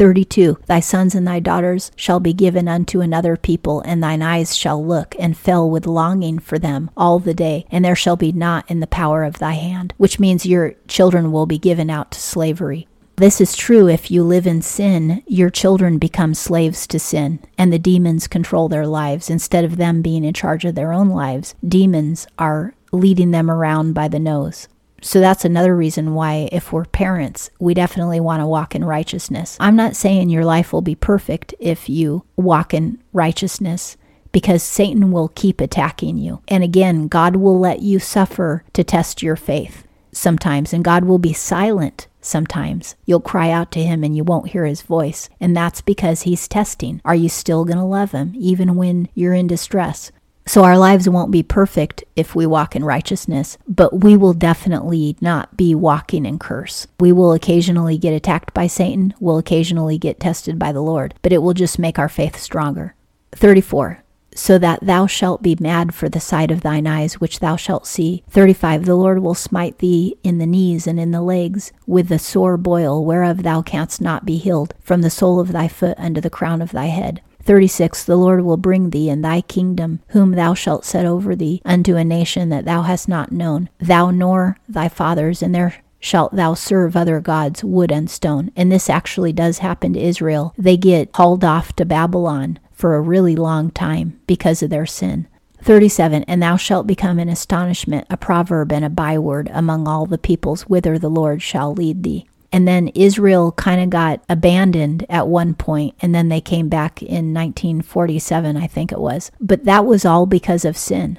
32 0.00 0.56
Thy 0.64 0.80
sons 0.80 1.14
and 1.14 1.28
thy 1.28 1.40
daughters 1.40 1.92
shall 1.94 2.20
be 2.20 2.32
given 2.32 2.68
unto 2.68 3.02
another 3.02 3.36
people, 3.36 3.82
and 3.82 4.02
thine 4.02 4.22
eyes 4.22 4.56
shall 4.56 4.82
look 4.82 5.14
and 5.18 5.36
fell 5.36 5.68
with 5.68 5.86
longing 5.86 6.38
for 6.38 6.58
them 6.58 6.90
all 6.96 7.18
the 7.18 7.34
day, 7.34 7.66
and 7.70 7.84
there 7.84 7.94
shall 7.94 8.16
be 8.16 8.32
not 8.32 8.64
in 8.70 8.80
the 8.80 8.86
power 8.86 9.24
of 9.24 9.38
thy 9.38 9.52
hand, 9.52 9.92
which 9.98 10.18
means 10.18 10.46
your 10.46 10.72
children 10.88 11.32
will 11.32 11.44
be 11.44 11.58
given 11.58 11.90
out 11.90 12.12
to 12.12 12.18
slavery. 12.18 12.88
This 13.16 13.42
is 13.42 13.54
true 13.54 13.90
if 13.90 14.10
you 14.10 14.22
live 14.22 14.46
in 14.46 14.62
sin, 14.62 15.22
your 15.26 15.50
children 15.50 15.98
become 15.98 16.32
slaves 16.32 16.86
to 16.86 16.98
sin, 16.98 17.38
and 17.58 17.70
the 17.70 17.78
demons 17.78 18.26
control 18.26 18.70
their 18.70 18.86
lives. 18.86 19.28
Instead 19.28 19.66
of 19.66 19.76
them 19.76 20.00
being 20.00 20.24
in 20.24 20.32
charge 20.32 20.64
of 20.64 20.76
their 20.76 20.94
own 20.94 21.10
lives, 21.10 21.54
demons 21.62 22.26
are 22.38 22.72
leading 22.90 23.32
them 23.32 23.50
around 23.50 23.92
by 23.92 24.08
the 24.08 24.18
nose. 24.18 24.66
So 25.00 25.20
that's 25.20 25.44
another 25.44 25.74
reason 25.76 26.14
why, 26.14 26.48
if 26.52 26.72
we're 26.72 26.84
parents, 26.84 27.50
we 27.58 27.74
definitely 27.74 28.20
want 28.20 28.40
to 28.40 28.46
walk 28.46 28.74
in 28.74 28.84
righteousness. 28.84 29.56
I'm 29.60 29.76
not 29.76 29.96
saying 29.96 30.28
your 30.28 30.44
life 30.44 30.72
will 30.72 30.82
be 30.82 30.94
perfect 30.94 31.54
if 31.58 31.88
you 31.88 32.24
walk 32.36 32.74
in 32.74 33.02
righteousness 33.12 33.96
because 34.32 34.62
Satan 34.62 35.10
will 35.10 35.28
keep 35.28 35.60
attacking 35.60 36.18
you. 36.18 36.42
And 36.48 36.62
again, 36.62 37.08
God 37.08 37.36
will 37.36 37.58
let 37.58 37.80
you 37.80 37.98
suffer 37.98 38.64
to 38.74 38.84
test 38.84 39.22
your 39.22 39.36
faith 39.36 39.86
sometimes, 40.12 40.72
and 40.72 40.84
God 40.84 41.04
will 41.04 41.18
be 41.18 41.32
silent 41.32 42.06
sometimes. 42.20 42.96
You'll 43.06 43.20
cry 43.20 43.50
out 43.50 43.72
to 43.72 43.82
him 43.82 44.04
and 44.04 44.14
you 44.14 44.24
won't 44.24 44.50
hear 44.50 44.64
his 44.64 44.82
voice. 44.82 45.28
And 45.40 45.56
that's 45.56 45.80
because 45.80 46.22
he's 46.22 46.48
testing. 46.48 47.00
Are 47.04 47.14
you 47.14 47.28
still 47.28 47.64
going 47.64 47.78
to 47.78 47.84
love 47.84 48.12
him 48.12 48.32
even 48.36 48.76
when 48.76 49.08
you're 49.14 49.34
in 49.34 49.46
distress? 49.46 50.12
So 50.50 50.64
our 50.64 50.76
lives 50.76 51.08
won't 51.08 51.30
be 51.30 51.44
perfect 51.44 52.02
if 52.16 52.34
we 52.34 52.44
walk 52.44 52.74
in 52.74 52.84
righteousness, 52.84 53.56
but 53.68 54.00
we 54.00 54.16
will 54.16 54.32
definitely 54.32 55.16
not 55.20 55.56
be 55.56 55.76
walking 55.76 56.26
in 56.26 56.40
curse. 56.40 56.88
We 56.98 57.12
will 57.12 57.32
occasionally 57.32 57.96
get 57.96 58.14
attacked 58.14 58.52
by 58.52 58.66
Satan, 58.66 59.14
we'll 59.20 59.38
occasionally 59.38 59.96
get 59.96 60.18
tested 60.18 60.58
by 60.58 60.72
the 60.72 60.80
Lord, 60.80 61.14
but 61.22 61.32
it 61.32 61.40
will 61.40 61.54
just 61.54 61.78
make 61.78 62.00
our 62.00 62.08
faith 62.08 62.36
stronger. 62.36 62.96
34 63.30 64.02
so 64.34 64.58
that 64.58 64.80
thou 64.82 65.06
shalt 65.06 65.40
be 65.40 65.56
mad 65.60 65.94
for 65.94 66.08
the 66.08 66.18
sight 66.18 66.50
of 66.50 66.62
thine 66.62 66.86
eyes 66.86 67.20
which 67.20 67.38
thou 67.38 67.54
shalt 67.54 67.86
see. 67.86 68.24
35. 68.28 68.86
The 68.86 68.96
Lord 68.96 69.20
will 69.20 69.34
smite 69.34 69.78
thee 69.78 70.16
in 70.24 70.38
the 70.38 70.46
knees 70.46 70.88
and 70.88 70.98
in 70.98 71.12
the 71.12 71.22
legs 71.22 71.72
with 71.86 72.08
the 72.08 72.18
sore 72.18 72.56
boil, 72.56 73.04
whereof 73.04 73.44
thou 73.44 73.62
canst 73.62 74.00
not 74.00 74.26
be 74.26 74.36
healed, 74.36 74.74
from 74.80 75.02
the 75.02 75.10
sole 75.10 75.38
of 75.38 75.52
thy 75.52 75.68
foot 75.68 75.96
unto 75.98 76.20
the 76.20 76.30
crown 76.30 76.60
of 76.60 76.72
thy 76.72 76.86
head. 76.86 77.22
36 77.42 78.04
The 78.04 78.16
Lord 78.16 78.44
will 78.44 78.56
bring 78.56 78.90
thee 78.90 79.08
in 79.08 79.22
thy 79.22 79.40
kingdom, 79.42 80.00
whom 80.08 80.32
thou 80.32 80.54
shalt 80.54 80.84
set 80.84 81.06
over 81.06 81.34
thee, 81.34 81.62
unto 81.64 81.96
a 81.96 82.04
nation 82.04 82.48
that 82.50 82.64
thou 82.64 82.82
hast 82.82 83.08
not 83.08 83.32
known, 83.32 83.68
thou 83.78 84.10
nor 84.10 84.56
thy 84.68 84.88
fathers, 84.88 85.42
and 85.42 85.54
there 85.54 85.82
shalt 86.00 86.34
thou 86.34 86.54
serve 86.54 86.96
other 86.96 87.20
gods, 87.20 87.62
wood 87.62 87.92
and 87.92 88.10
stone. 88.10 88.50
And 88.56 88.72
this 88.72 88.90
actually 88.90 89.32
does 89.32 89.58
happen 89.58 89.92
to 89.92 90.00
Israel. 90.00 90.54
They 90.56 90.76
get 90.76 91.10
hauled 91.14 91.44
off 91.44 91.74
to 91.76 91.84
Babylon 91.84 92.58
for 92.72 92.94
a 92.94 93.00
really 93.00 93.36
long 93.36 93.70
time 93.70 94.18
because 94.26 94.62
of 94.62 94.70
their 94.70 94.86
sin. 94.86 95.28
37 95.62 96.24
And 96.24 96.42
thou 96.42 96.56
shalt 96.56 96.86
become 96.86 97.18
an 97.18 97.28
astonishment, 97.28 98.06
a 98.08 98.16
proverb, 98.16 98.72
and 98.72 98.84
a 98.84 98.90
byword 98.90 99.50
among 99.52 99.86
all 99.86 100.06
the 100.06 100.18
peoples 100.18 100.62
whither 100.62 100.98
the 100.98 101.10
Lord 101.10 101.42
shall 101.42 101.74
lead 101.74 102.02
thee. 102.02 102.26
And 102.52 102.66
then 102.66 102.88
Israel 102.88 103.52
kind 103.52 103.80
of 103.80 103.90
got 103.90 104.24
abandoned 104.28 105.06
at 105.08 105.28
one 105.28 105.54
point, 105.54 105.94
and 106.00 106.14
then 106.14 106.28
they 106.28 106.40
came 106.40 106.68
back 106.68 107.00
in 107.02 107.32
1947, 107.32 108.56
I 108.56 108.66
think 108.66 108.90
it 108.90 109.00
was. 109.00 109.30
But 109.40 109.64
that 109.64 109.86
was 109.86 110.04
all 110.04 110.26
because 110.26 110.64
of 110.64 110.76
sin. 110.76 111.18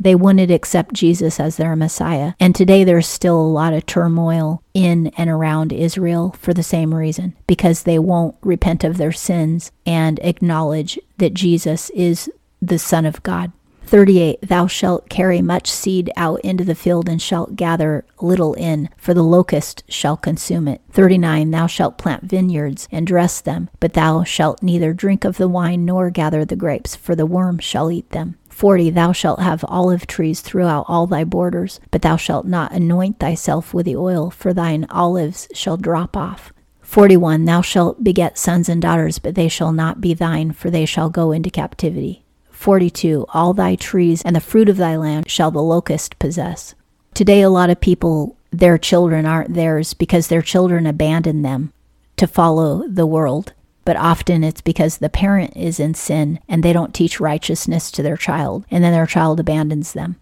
They 0.00 0.16
wouldn't 0.16 0.50
accept 0.50 0.94
Jesus 0.94 1.38
as 1.38 1.56
their 1.56 1.76
Messiah. 1.76 2.32
And 2.40 2.56
today 2.56 2.82
there's 2.82 3.06
still 3.06 3.40
a 3.40 3.46
lot 3.46 3.72
of 3.72 3.86
turmoil 3.86 4.60
in 4.74 5.08
and 5.16 5.30
around 5.30 5.72
Israel 5.72 6.34
for 6.40 6.52
the 6.52 6.64
same 6.64 6.92
reason, 6.92 7.36
because 7.46 7.84
they 7.84 8.00
won't 8.00 8.34
repent 8.42 8.82
of 8.82 8.96
their 8.96 9.12
sins 9.12 9.70
and 9.86 10.18
acknowledge 10.24 10.98
that 11.18 11.34
Jesus 11.34 11.90
is 11.90 12.28
the 12.60 12.80
Son 12.80 13.06
of 13.06 13.22
God. 13.22 13.52
38 13.92 14.48
Thou 14.48 14.66
shalt 14.66 15.10
carry 15.10 15.42
much 15.42 15.70
seed 15.70 16.10
out 16.16 16.40
into 16.40 16.64
the 16.64 16.74
field 16.74 17.10
and 17.10 17.20
shalt 17.20 17.56
gather 17.56 18.06
little 18.22 18.54
in, 18.54 18.88
for 18.96 19.12
the 19.12 19.22
locust 19.22 19.84
shall 19.86 20.16
consume 20.16 20.66
it. 20.66 20.80
39 20.92 21.50
Thou 21.50 21.66
shalt 21.66 21.98
plant 21.98 22.22
vineyards 22.24 22.88
and 22.90 23.06
dress 23.06 23.42
them, 23.42 23.68
but 23.80 23.92
thou 23.92 24.24
shalt 24.24 24.62
neither 24.62 24.94
drink 24.94 25.26
of 25.26 25.36
the 25.36 25.46
wine 25.46 25.84
nor 25.84 26.08
gather 26.08 26.42
the 26.42 26.56
grapes, 26.56 26.96
for 26.96 27.14
the 27.14 27.26
worm 27.26 27.58
shall 27.58 27.90
eat 27.90 28.08
them. 28.12 28.38
40 28.48 28.88
Thou 28.88 29.12
shalt 29.12 29.40
have 29.40 29.62
olive 29.68 30.06
trees 30.06 30.40
throughout 30.40 30.86
all 30.88 31.06
thy 31.06 31.22
borders, 31.22 31.78
but 31.90 32.00
thou 32.00 32.16
shalt 32.16 32.46
not 32.46 32.72
anoint 32.72 33.20
thyself 33.20 33.74
with 33.74 33.84
the 33.84 33.96
oil, 33.96 34.30
for 34.30 34.54
thine 34.54 34.86
olives 34.88 35.48
shall 35.52 35.76
drop 35.76 36.16
off. 36.16 36.50
41 36.80 37.44
Thou 37.44 37.60
shalt 37.60 38.02
beget 38.02 38.38
sons 38.38 38.70
and 38.70 38.80
daughters, 38.80 39.18
but 39.18 39.34
they 39.34 39.48
shall 39.48 39.70
not 39.70 40.00
be 40.00 40.14
thine, 40.14 40.52
for 40.52 40.70
they 40.70 40.86
shall 40.86 41.10
go 41.10 41.30
into 41.30 41.50
captivity. 41.50 42.21
42 42.62 43.26
All 43.34 43.52
thy 43.52 43.74
trees 43.74 44.22
and 44.22 44.34
the 44.34 44.40
fruit 44.40 44.68
of 44.68 44.76
thy 44.76 44.96
land 44.96 45.30
shall 45.30 45.50
the 45.50 45.62
locust 45.62 46.18
possess. 46.18 46.74
Today, 47.12 47.42
a 47.42 47.50
lot 47.50 47.70
of 47.70 47.80
people, 47.80 48.38
their 48.50 48.78
children 48.78 49.26
aren't 49.26 49.54
theirs 49.54 49.94
because 49.94 50.28
their 50.28 50.42
children 50.42 50.86
abandon 50.86 51.42
them 51.42 51.72
to 52.16 52.26
follow 52.26 52.86
the 52.88 53.06
world 53.06 53.52
but 53.84 53.96
often 53.96 54.44
it's 54.44 54.60
because 54.60 54.98
the 54.98 55.08
parent 55.08 55.56
is 55.56 55.80
in 55.80 55.94
sin 55.94 56.38
and 56.48 56.62
they 56.62 56.72
don't 56.72 56.94
teach 56.94 57.20
righteousness 57.20 57.90
to 57.90 58.02
their 58.02 58.16
child, 58.16 58.64
and 58.70 58.82
then 58.82 58.92
their 58.92 59.06
child 59.06 59.40
abandons 59.40 59.92
them. 59.92 60.16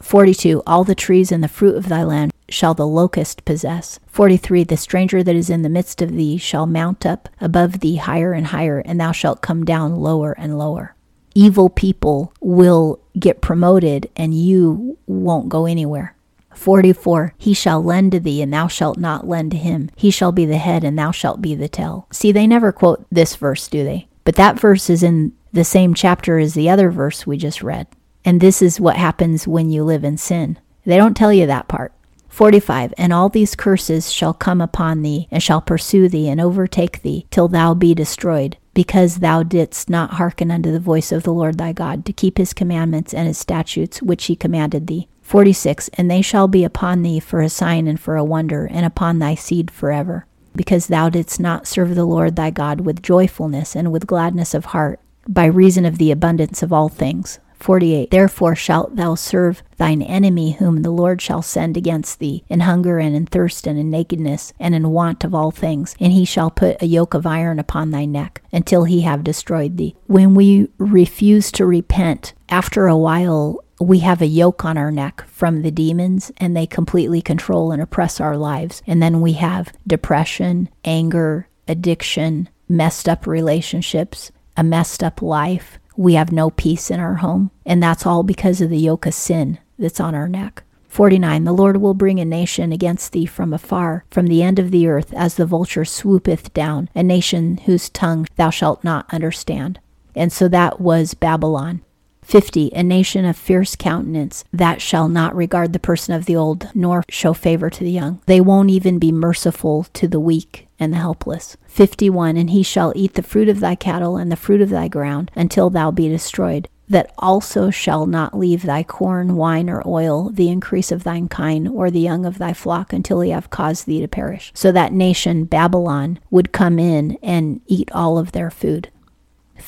42. 0.00 0.62
All 0.66 0.84
the 0.84 0.94
trees 0.94 1.32
and 1.32 1.42
the 1.42 1.48
fruit 1.48 1.74
of 1.74 1.88
thy 1.88 2.04
land 2.04 2.32
shall 2.48 2.74
the 2.74 2.86
locust 2.86 3.44
possess. 3.44 3.98
43. 4.06 4.64
The 4.64 4.76
stranger 4.76 5.22
that 5.22 5.34
is 5.34 5.50
in 5.50 5.62
the 5.62 5.68
midst 5.68 6.00
of 6.02 6.12
thee 6.12 6.36
shall 6.36 6.66
mount 6.66 7.04
up 7.04 7.28
above 7.40 7.80
thee 7.80 7.96
higher 7.96 8.32
and 8.32 8.48
higher, 8.48 8.78
and 8.80 9.00
thou 9.00 9.12
shalt 9.12 9.42
come 9.42 9.64
down 9.64 9.96
lower 9.96 10.32
and 10.32 10.58
lower. 10.58 10.94
Evil 11.34 11.68
people 11.68 12.32
will 12.40 13.00
get 13.18 13.40
promoted, 13.40 14.10
and 14.16 14.34
you 14.34 14.98
won't 15.06 15.48
go 15.48 15.66
anywhere. 15.66 16.14
44 16.54 17.34
He 17.38 17.54
shall 17.54 17.82
lend 17.82 18.12
to 18.12 18.20
thee, 18.20 18.42
and 18.42 18.52
thou 18.52 18.66
shalt 18.66 18.98
not 18.98 19.28
lend 19.28 19.52
to 19.52 19.56
him. 19.56 19.90
He 19.96 20.10
shall 20.10 20.32
be 20.32 20.44
the 20.44 20.58
head, 20.58 20.84
and 20.84 20.98
thou 20.98 21.10
shalt 21.10 21.40
be 21.40 21.54
the 21.54 21.68
tail. 21.68 22.06
See, 22.10 22.32
they 22.32 22.46
never 22.46 22.72
quote 22.72 23.06
this 23.10 23.36
verse, 23.36 23.68
do 23.68 23.84
they? 23.84 24.08
But 24.24 24.34
that 24.36 24.58
verse 24.58 24.90
is 24.90 25.02
in 25.02 25.32
the 25.52 25.64
same 25.64 25.94
chapter 25.94 26.38
as 26.38 26.54
the 26.54 26.68
other 26.68 26.90
verse 26.90 27.26
we 27.26 27.36
just 27.36 27.62
read. 27.62 27.86
And 28.24 28.40
this 28.40 28.60
is 28.60 28.80
what 28.80 28.96
happens 28.96 29.48
when 29.48 29.70
you 29.70 29.84
live 29.84 30.04
in 30.04 30.18
sin. 30.18 30.58
They 30.84 30.96
don't 30.96 31.16
tell 31.16 31.32
you 31.32 31.46
that 31.46 31.68
part. 31.68 31.92
45 32.28 32.92
And 32.98 33.12
all 33.12 33.28
these 33.28 33.56
curses 33.56 34.12
shall 34.12 34.34
come 34.34 34.60
upon 34.60 35.02
thee, 35.02 35.28
and 35.30 35.42
shall 35.42 35.60
pursue 35.60 36.08
thee, 36.08 36.28
and 36.28 36.40
overtake 36.40 37.02
thee, 37.02 37.26
till 37.30 37.48
thou 37.48 37.74
be 37.74 37.94
destroyed, 37.94 38.56
because 38.78 39.16
thou 39.16 39.42
didst 39.42 39.90
not 39.90 40.12
hearken 40.12 40.52
unto 40.52 40.70
the 40.70 40.78
voice 40.78 41.10
of 41.10 41.24
the 41.24 41.32
Lord 41.32 41.58
thy 41.58 41.72
God, 41.72 42.06
to 42.06 42.12
keep 42.12 42.38
his 42.38 42.52
commandments 42.52 43.12
and 43.12 43.26
his 43.26 43.36
statutes 43.36 44.00
which 44.00 44.26
he 44.26 44.36
commanded 44.36 44.86
thee. 44.86 45.08
46 45.20 45.88
And 45.94 46.08
they 46.08 46.22
shall 46.22 46.46
be 46.46 46.62
upon 46.62 47.02
thee 47.02 47.18
for 47.18 47.40
a 47.40 47.48
sign 47.48 47.88
and 47.88 47.98
for 47.98 48.14
a 48.14 48.22
wonder, 48.22 48.66
and 48.66 48.86
upon 48.86 49.18
thy 49.18 49.34
seed 49.34 49.68
forever, 49.68 50.26
because 50.54 50.86
thou 50.86 51.08
didst 51.08 51.40
not 51.40 51.66
serve 51.66 51.96
the 51.96 52.04
Lord 52.04 52.36
thy 52.36 52.50
God 52.50 52.82
with 52.82 53.02
joyfulness 53.02 53.74
and 53.74 53.90
with 53.90 54.06
gladness 54.06 54.54
of 54.54 54.66
heart, 54.66 55.00
by 55.26 55.46
reason 55.46 55.84
of 55.84 55.98
the 55.98 56.12
abundance 56.12 56.62
of 56.62 56.72
all 56.72 56.88
things. 56.88 57.40
48 57.58 58.10
Therefore 58.10 58.54
shalt 58.54 58.96
thou 58.96 59.14
serve 59.14 59.62
thine 59.76 60.02
enemy, 60.02 60.52
whom 60.52 60.82
the 60.82 60.90
Lord 60.90 61.20
shall 61.20 61.42
send 61.42 61.76
against 61.76 62.18
thee, 62.18 62.44
in 62.48 62.60
hunger 62.60 62.98
and 62.98 63.14
in 63.14 63.26
thirst 63.26 63.66
and 63.66 63.78
in 63.78 63.90
nakedness 63.90 64.52
and 64.58 64.74
in 64.74 64.90
want 64.90 65.24
of 65.24 65.34
all 65.34 65.50
things, 65.50 65.94
and 66.00 66.12
he 66.12 66.24
shall 66.24 66.50
put 66.50 66.80
a 66.82 66.86
yoke 66.86 67.14
of 67.14 67.26
iron 67.26 67.58
upon 67.58 67.90
thy 67.90 68.04
neck, 68.04 68.42
until 68.52 68.84
he 68.84 69.02
have 69.02 69.24
destroyed 69.24 69.76
thee. 69.76 69.96
When 70.06 70.34
we 70.34 70.68
refuse 70.78 71.52
to 71.52 71.66
repent, 71.66 72.34
after 72.48 72.86
a 72.86 72.96
while 72.96 73.62
we 73.80 74.00
have 74.00 74.20
a 74.20 74.26
yoke 74.26 74.64
on 74.64 74.76
our 74.76 74.90
neck 74.90 75.24
from 75.26 75.62
the 75.62 75.70
demons 75.70 76.32
and 76.38 76.56
they 76.56 76.66
completely 76.66 77.22
control 77.22 77.70
and 77.70 77.80
oppress 77.80 78.20
our 78.20 78.36
lives. 78.36 78.82
And 78.86 79.02
then 79.02 79.20
we 79.20 79.34
have 79.34 79.72
depression, 79.86 80.68
anger, 80.84 81.48
addiction, 81.68 82.48
messed 82.68 83.08
up 83.08 83.26
relationships, 83.26 84.32
a 84.56 84.64
messed 84.64 85.02
up 85.02 85.22
life. 85.22 85.78
We 85.98 86.14
have 86.14 86.30
no 86.30 86.50
peace 86.50 86.92
in 86.92 87.00
our 87.00 87.16
home. 87.16 87.50
And 87.66 87.82
that's 87.82 88.06
all 88.06 88.22
because 88.22 88.60
of 88.60 88.70
the 88.70 88.78
yoke 88.78 89.04
of 89.04 89.14
sin 89.14 89.58
that's 89.80 89.98
on 89.98 90.14
our 90.14 90.28
neck. 90.28 90.62
49 90.86 91.42
The 91.42 91.52
Lord 91.52 91.78
will 91.78 91.92
bring 91.92 92.20
a 92.20 92.24
nation 92.24 92.70
against 92.70 93.10
thee 93.10 93.26
from 93.26 93.52
afar, 93.52 94.04
from 94.08 94.28
the 94.28 94.40
end 94.40 94.60
of 94.60 94.70
the 94.70 94.86
earth, 94.86 95.12
as 95.12 95.34
the 95.34 95.44
vulture 95.44 95.84
swoopeth 95.84 96.54
down, 96.54 96.88
a 96.94 97.02
nation 97.02 97.56
whose 97.66 97.90
tongue 97.90 98.28
thou 98.36 98.48
shalt 98.48 98.84
not 98.84 99.12
understand. 99.12 99.80
And 100.14 100.32
so 100.32 100.46
that 100.46 100.80
was 100.80 101.14
Babylon. 101.14 101.82
50. 102.28 102.70
A 102.74 102.82
nation 102.82 103.24
of 103.24 103.38
fierce 103.38 103.74
countenance 103.74 104.44
that 104.52 104.82
shall 104.82 105.08
not 105.08 105.34
regard 105.34 105.72
the 105.72 105.78
person 105.78 106.12
of 106.14 106.26
the 106.26 106.36
old, 106.36 106.68
nor 106.74 107.02
show 107.08 107.32
favor 107.32 107.70
to 107.70 107.82
the 107.82 107.90
young. 107.90 108.20
They 108.26 108.38
won't 108.38 108.68
even 108.68 108.98
be 108.98 109.10
merciful 109.10 109.84
to 109.94 110.06
the 110.06 110.20
weak 110.20 110.68
and 110.78 110.92
the 110.92 110.98
helpless. 110.98 111.56
51. 111.68 112.36
And 112.36 112.50
he 112.50 112.62
shall 112.62 112.92
eat 112.94 113.14
the 113.14 113.22
fruit 113.22 113.48
of 113.48 113.60
thy 113.60 113.74
cattle 113.74 114.18
and 114.18 114.30
the 114.30 114.36
fruit 114.36 114.60
of 114.60 114.68
thy 114.68 114.88
ground 114.88 115.30
until 115.34 115.70
thou 115.70 115.90
be 115.90 116.06
destroyed. 116.06 116.68
That 116.86 117.14
also 117.16 117.70
shall 117.70 118.04
not 118.04 118.36
leave 118.36 118.62
thy 118.62 118.82
corn, 118.82 119.34
wine, 119.36 119.70
or 119.70 119.82
oil, 119.86 120.28
the 120.28 120.50
increase 120.50 120.92
of 120.92 121.04
thine 121.04 121.28
kine, 121.28 121.66
or 121.66 121.90
the 121.90 121.98
young 121.98 122.26
of 122.26 122.36
thy 122.36 122.52
flock, 122.52 122.92
until 122.92 123.20
he 123.20 123.30
have 123.30 123.48
caused 123.48 123.86
thee 123.86 124.02
to 124.02 124.08
perish. 124.08 124.52
So 124.54 124.70
that 124.72 124.92
nation, 124.92 125.44
Babylon, 125.44 126.18
would 126.30 126.52
come 126.52 126.78
in 126.78 127.16
and 127.22 127.62
eat 127.66 127.90
all 127.92 128.18
of 128.18 128.32
their 128.32 128.50
food. 128.50 128.90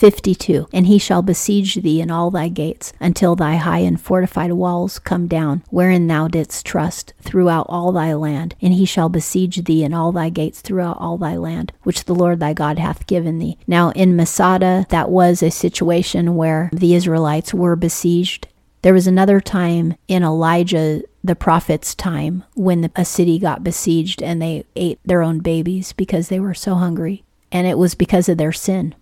52. 0.00 0.66
And 0.72 0.86
he 0.86 0.96
shall 0.96 1.20
besiege 1.20 1.74
thee 1.74 2.00
in 2.00 2.10
all 2.10 2.30
thy 2.30 2.48
gates, 2.48 2.94
until 3.00 3.36
thy 3.36 3.56
high 3.56 3.80
and 3.80 4.00
fortified 4.00 4.52
walls 4.52 4.98
come 4.98 5.26
down, 5.26 5.62
wherein 5.68 6.06
thou 6.06 6.26
didst 6.26 6.64
trust, 6.64 7.12
throughout 7.20 7.66
all 7.68 7.92
thy 7.92 8.14
land. 8.14 8.54
And 8.62 8.72
he 8.72 8.86
shall 8.86 9.10
besiege 9.10 9.62
thee 9.64 9.84
in 9.84 9.92
all 9.92 10.10
thy 10.10 10.30
gates 10.30 10.62
throughout 10.62 10.96
all 10.98 11.18
thy 11.18 11.36
land, 11.36 11.74
which 11.82 12.06
the 12.06 12.14
Lord 12.14 12.40
thy 12.40 12.54
God 12.54 12.78
hath 12.78 13.06
given 13.06 13.38
thee. 13.38 13.58
Now 13.66 13.90
in 13.90 14.16
Masada, 14.16 14.86
that 14.88 15.10
was 15.10 15.42
a 15.42 15.50
situation 15.50 16.34
where 16.34 16.70
the 16.72 16.94
Israelites 16.94 17.52
were 17.52 17.76
besieged. 17.76 18.48
There 18.80 18.94
was 18.94 19.06
another 19.06 19.38
time 19.38 19.96
in 20.08 20.22
Elijah 20.22 21.02
the 21.22 21.36
prophet's 21.36 21.94
time 21.94 22.44
when 22.54 22.90
a 22.96 23.04
city 23.04 23.38
got 23.38 23.62
besieged 23.62 24.22
and 24.22 24.40
they 24.40 24.64
ate 24.74 24.98
their 25.04 25.20
own 25.20 25.40
babies 25.40 25.92
because 25.92 26.30
they 26.30 26.40
were 26.40 26.54
so 26.54 26.76
hungry. 26.76 27.22
And 27.52 27.66
it 27.66 27.76
was 27.76 27.94
because 27.94 28.30
of 28.30 28.38
their 28.38 28.52
sin. 28.52 28.94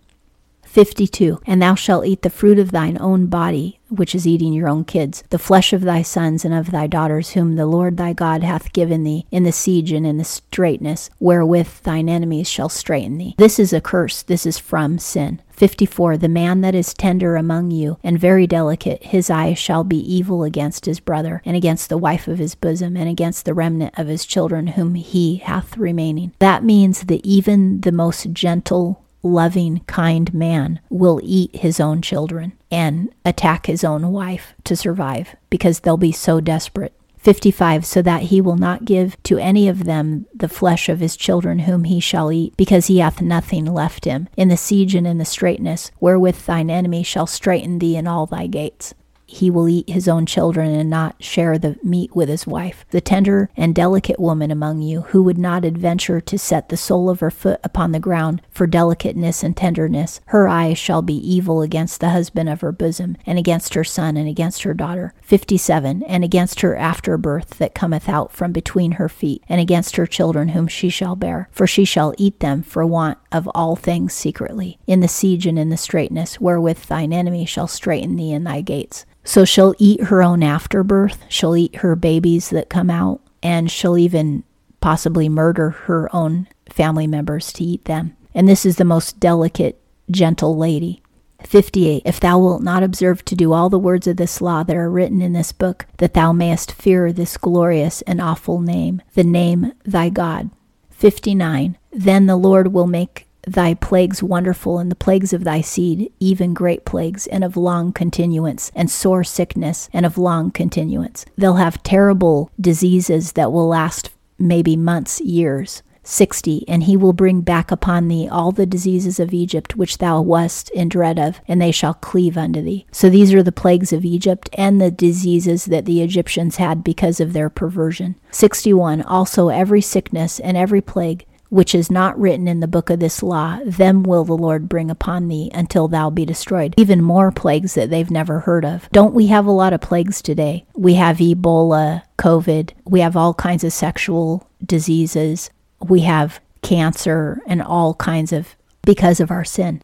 52. 0.69 1.41
And 1.47 1.61
thou 1.61 1.75
shalt 1.75 2.07
eat 2.07 2.23
the 2.23 2.31
fruit 2.31 2.59
of 2.59 2.71
thine 2.71 2.99
own 3.01 3.27
body, 3.27 3.81
which 3.89 4.15
is 4.15 4.27
eating 4.27 4.53
your 4.53 4.69
own 4.69 4.85
kids, 4.85 5.25
the 5.31 5.39
flesh 5.39 5.73
of 5.73 5.83
thy 5.83 6.03
sons 6.03 6.45
and 6.45 6.55
of 6.55 6.71
thy 6.71 6.87
daughters, 6.87 7.31
whom 7.31 7.57
the 7.57 7.67
Lord 7.67 7.97
thy 7.97 8.13
God 8.13 8.43
hath 8.43 8.73
given 8.73 9.03
thee, 9.03 9.27
in 9.31 9.45
the 9.45 9.53
siege 9.53 9.93
and 9.93 10.07
in 10.07 10.19
the 10.19 10.25
straitness, 10.25 11.11
wherewith 11.19 11.81
thine 11.83 12.09
enemies 12.09 12.49
shall 12.49 12.69
straiten 12.69 13.19
thee. 13.19 13.35
This 13.39 13.59
is 13.59 13.73
a 13.73 13.81
curse, 13.81 14.23
this 14.23 14.45
is 14.47 14.59
from 14.59 14.99
sin. 14.99 15.41
54. 15.51 16.17
The 16.19 16.29
man 16.29 16.61
that 16.61 16.75
is 16.75 16.95
tender 16.95 17.35
among 17.35 17.73
you 17.73 17.99
and 18.05 18.21
very 18.21 18.47
delicate, 18.47 19.03
his 19.03 19.29
eye 19.29 19.55
shall 19.55 19.83
be 19.83 19.99
evil 19.99 20.45
against 20.45 20.85
his 20.85 21.01
brother, 21.01 21.43
and 21.45 21.57
against 21.57 21.89
the 21.89 21.99
wife 21.99 22.29
of 22.29 22.39
his 22.39 22.55
bosom, 22.55 22.97
and 22.97 23.09
against 23.09 23.45
the 23.45 23.55
remnant 23.55 23.99
of 23.99 24.07
his 24.07 24.25
children 24.25 24.69
whom 24.69 24.95
he 24.95 25.37
hath 25.37 25.77
remaining. 25.77 26.33
That 26.39 26.63
means 26.63 27.05
that 27.05 27.25
even 27.25 27.81
the 27.81 27.91
most 27.91 28.33
gentle, 28.33 29.03
loving, 29.29 29.81
kind 29.87 30.33
man 30.35 30.81
will 30.91 31.21
eat 31.23 31.55
his 31.57 31.81
own 31.81 32.03
children 32.03 32.53
and 32.71 33.13
attack 33.25 33.67
his 33.67 33.85
own 33.85 34.13
wife 34.13 34.55
to 34.65 34.77
survive 34.77 35.37
because 35.51 35.81
they'll 35.81 35.97
be 35.97 36.13
so 36.13 36.41
desperate. 36.41 36.95
55 37.19 37.85
So 37.85 38.01
that 38.03 38.23
he 38.23 38.41
will 38.41 38.57
not 38.57 38.85
give 38.85 39.21
to 39.25 39.39
any 39.39 39.69
of 39.69 39.85
them 39.85 40.27
the 40.35 40.49
flesh 40.49 40.89
of 40.89 41.01
his 41.01 41.17
children 41.17 41.61
whom 41.61 41.85
he 41.85 42.01
shall 42.01 42.33
eat, 42.33 42.57
because 42.57 42.87
he 42.87 42.99
hath 42.99 43.21
nothing 43.21 43.65
left 43.65 44.05
him, 44.05 44.29
in 44.37 44.49
the 44.49 44.57
siege 44.57 44.95
and 44.95 45.07
in 45.07 45.19
the 45.19 45.25
straitness, 45.25 45.91
wherewith 46.01 46.47
thine 46.47 46.71
enemy 46.71 47.03
shall 47.03 47.27
straiten 47.27 47.81
thee 47.81 47.97
in 47.97 48.07
all 48.07 48.27
thy 48.27 48.47
gates 48.47 48.95
he 49.29 49.51
will 49.51 49.69
eat 49.69 49.89
his 49.89 50.09
own 50.09 50.27
children 50.27 50.75
and 50.75 50.89
not 50.89 51.23
share 51.23 51.59
the 51.59 51.79
meat 51.83 52.17
with 52.17 52.29
his 52.29 52.47
wife. 52.47 52.87
The 52.91 53.01
tender 53.01 53.51
and 53.57 53.75
delicate 53.75 54.19
woman 54.19 54.51
among 54.51 54.81
you, 54.81 55.03
who 55.03 55.23
would 55.23 55.39
not 55.39 55.65
adventure 55.65 56.21
to 56.23 56.39
set 56.39 56.69
the 56.69 56.77
sole 56.77 57.11
of 57.11 57.21
her 57.21 57.31
foot 57.31 57.61
upon 57.63 57.93
the 57.93 58.01
ground 58.01 58.41
for 58.51 58.67
delicateness 58.67 59.43
and 59.43 59.57
tenderness, 59.57 60.21
her 60.27 60.49
eyes 60.49 60.79
shall 60.79 61.03
be 61.03 61.15
evil 61.15 61.61
against 61.61 62.01
the 62.01 62.11
husband 62.11 62.49
of 62.49 62.63
her 62.63 62.73
bosom, 62.73 63.17
and 63.27 63.39
against 63.39 63.75
her 63.75 63.85
son, 63.85 64.17
and 64.17 64.29
against 64.29 64.63
her 64.63 64.75
daughter. 64.75 65.13
57. 65.21 66.03
And 66.05 66.25
against 66.25 66.61
her 66.63 66.75
afterbirth 66.77 67.59
that 67.59 67.75
cometh 67.75 68.09
out 68.09 68.33
from 68.33 68.53
between 68.53 68.93
her 68.93 69.09
feet, 69.09 69.45
and 69.49 69.61
against 69.61 69.97
her 69.97 70.07
children 70.07 70.49
whom 70.49 70.67
she 70.67 70.89
shall 70.89 71.17
bear. 71.17 71.49
For 71.53 71.67
she 71.67 71.85
shall 71.85 72.15
eat 72.17 72.41
them 72.41 72.63
for 72.63 72.87
want 72.87 73.19
of 73.31 73.47
all 73.55 73.77
things 73.77 74.15
secretly, 74.15 74.79
in 74.87 75.01
the 75.01 75.09
siege 75.09 75.47
and 75.47 75.59
in 75.59 75.69
the 75.69 75.77
straitness, 75.77 76.41
wherewith 76.41 76.85
thine 76.87 77.13
enemy 77.13 77.45
shall 77.45 77.67
straiten 77.67 78.17
thee 78.17 78.33
in 78.33 78.45
thy 78.45 78.63
gates. 78.63 79.05
So 79.29 79.45
she'll 79.45 79.75
eat 79.79 80.05
her 80.05 80.23
own 80.23 80.43
afterbirth, 80.43 81.23
she'll 81.29 81.55
eat 81.55 81.77
her 81.77 81.95
babies 81.95 82.49
that 82.49 82.71
come 82.71 82.89
out, 82.89 83.21
and 83.43 83.71
she'll 83.71 83.99
even 83.99 84.43
possibly 84.81 85.29
murder 85.29 85.69
her 85.69 86.09
own 86.17 86.49
family 86.71 87.07
members 87.07 87.53
to 87.53 87.63
eat 87.63 87.85
them. 87.85 88.17
And 88.35 88.49
this 88.49 88.65
is 88.65 88.77
the 88.77 88.87
most 88.87 89.21
delicate, 89.21 89.79
gentle 90.11 90.57
lady. 90.57 91.03
58. 91.43 92.05
If 92.07 92.21
thou 92.21 92.39
wilt 92.39 92.63
not 92.63 92.83
observe 92.83 93.23
to 93.27 93.37
do 93.37 93.53
all 93.53 93.69
the 93.69 93.79
words 93.79 94.07
of 94.07 94.17
this 94.17 94.41
law 94.41 94.63
that 94.63 94.75
are 94.75 94.91
written 94.91 95.21
in 95.21 95.35
this 95.35 95.53
book, 95.53 95.85
that 95.99 96.15
thou 96.15 96.33
mayest 96.33 96.73
fear 96.73 97.13
this 97.13 97.37
glorious 97.37 98.01
and 98.03 98.23
awful 98.23 98.63
name, 98.63 99.03
the 99.13 99.25
name 99.25 99.75
thy 99.85 100.09
God. 100.09 100.49
59. 100.89 101.77
Then 101.93 102.25
the 102.25 102.35
Lord 102.35 102.73
will 102.73 102.87
make 102.87 103.28
thy 103.53 103.75
plagues 103.75 104.23
wonderful, 104.23 104.79
and 104.79 104.91
the 104.91 104.97
plagues 104.97 105.33
of 105.33 105.45
thy 105.45 105.61
seed, 105.61 106.13
even 106.21 106.55
great 106.55 106.85
plagues, 106.85 107.27
and 107.27 107.45
of 107.45 107.57
long 107.57 107.93
continuance, 107.93 108.71
and 108.75 108.91
sore 108.91 109.25
sickness, 109.25 109.89
and 109.93 110.05
of 110.07 110.19
long 110.19 110.51
continuance. 110.51 111.25
They'll 111.37 111.55
have 111.55 111.83
terrible 111.83 112.51
diseases 112.61 113.33
that 113.33 113.53
will 113.53 113.69
last 113.69 114.11
maybe 114.39 114.77
months, 114.77 115.21
years. 115.21 115.83
60 116.09 116.65
And 116.67 116.85
he 116.85 116.97
will 116.97 117.13
bring 117.13 117.43
back 117.43 117.71
upon 117.71 118.09
thee 118.09 118.27
all 118.31 118.51
the 118.51 118.65
diseases 118.65 119.21
of 119.21 119.35
Egypt 119.35 119.77
which 119.77 119.99
thou 119.99 120.23
wast 120.23 120.71
in 120.71 120.89
dread 120.89 121.19
of, 121.19 121.41
and 121.47 121.61
they 121.61 121.71
shall 121.71 121.95
cleave 121.95 122.39
unto 122.39 122.63
thee. 122.63 122.87
So 122.91 123.11
these 123.11 123.35
are 123.35 123.43
the 123.43 123.53
plagues 123.53 123.93
of 123.93 124.07
Egypt 124.07 124.49
and 124.55 124.81
the 124.81 124.91
diseases 124.91 125.67
that 125.67 125.85
the 125.85 126.01
Egyptians 126.01 126.57
had 126.57 126.83
because 126.83 127.21
of 127.21 127.35
their 127.35 127.51
perversion. 127.51 128.15
61 128.31 129.03
Also 129.03 129.49
every 129.49 129.83
sickness 129.83 130.41
and 130.41 130.57
every 130.57 130.81
plague 130.81 131.27
which 131.49 131.75
is 131.75 131.91
not 131.91 132.19
written 132.19 132.47
in 132.49 132.61
the 132.61 132.69
book 132.69 132.91
of 132.91 133.01
this 133.01 133.23
law, 133.23 133.59
them 133.65 134.03
will 134.03 134.25
the 134.25 134.37
Lord 134.37 134.69
bring 134.69 134.91
upon 134.91 135.29
thee 135.29 135.51
until 135.55 135.89
thou 135.89 136.11
be 136.11 136.25
destroyed. 136.25 136.75
Even 136.77 137.03
more 137.03 137.31
plagues 137.31 137.75
that 137.75 137.91
they've 137.91 138.11
never 138.11 138.41
heard 138.41 138.65
of. 138.65 138.89
Don't 138.93 139.15
we 139.15 139.29
have 139.29 139.47
a 139.47 139.51
lot 139.51 139.73
of 139.73 139.81
plagues 139.81 140.23
today? 140.23 140.65
We 140.75 140.95
have 140.95 141.19
Ebola, 141.19 142.03
COVID, 142.19 142.73
we 142.85 143.01
have 143.01 143.17
all 143.17 143.35
kinds 143.35 143.65
of 143.65 143.73
sexual 143.73 144.49
diseases, 144.65 145.51
we 145.81 146.01
have 146.01 146.41
cancer, 146.63 147.41
and 147.47 147.63
all 147.63 147.95
kinds 147.95 148.33
of 148.33 148.57
because 148.83 149.21
of 149.21 149.31
our 149.31 149.45
sin. 149.45 149.83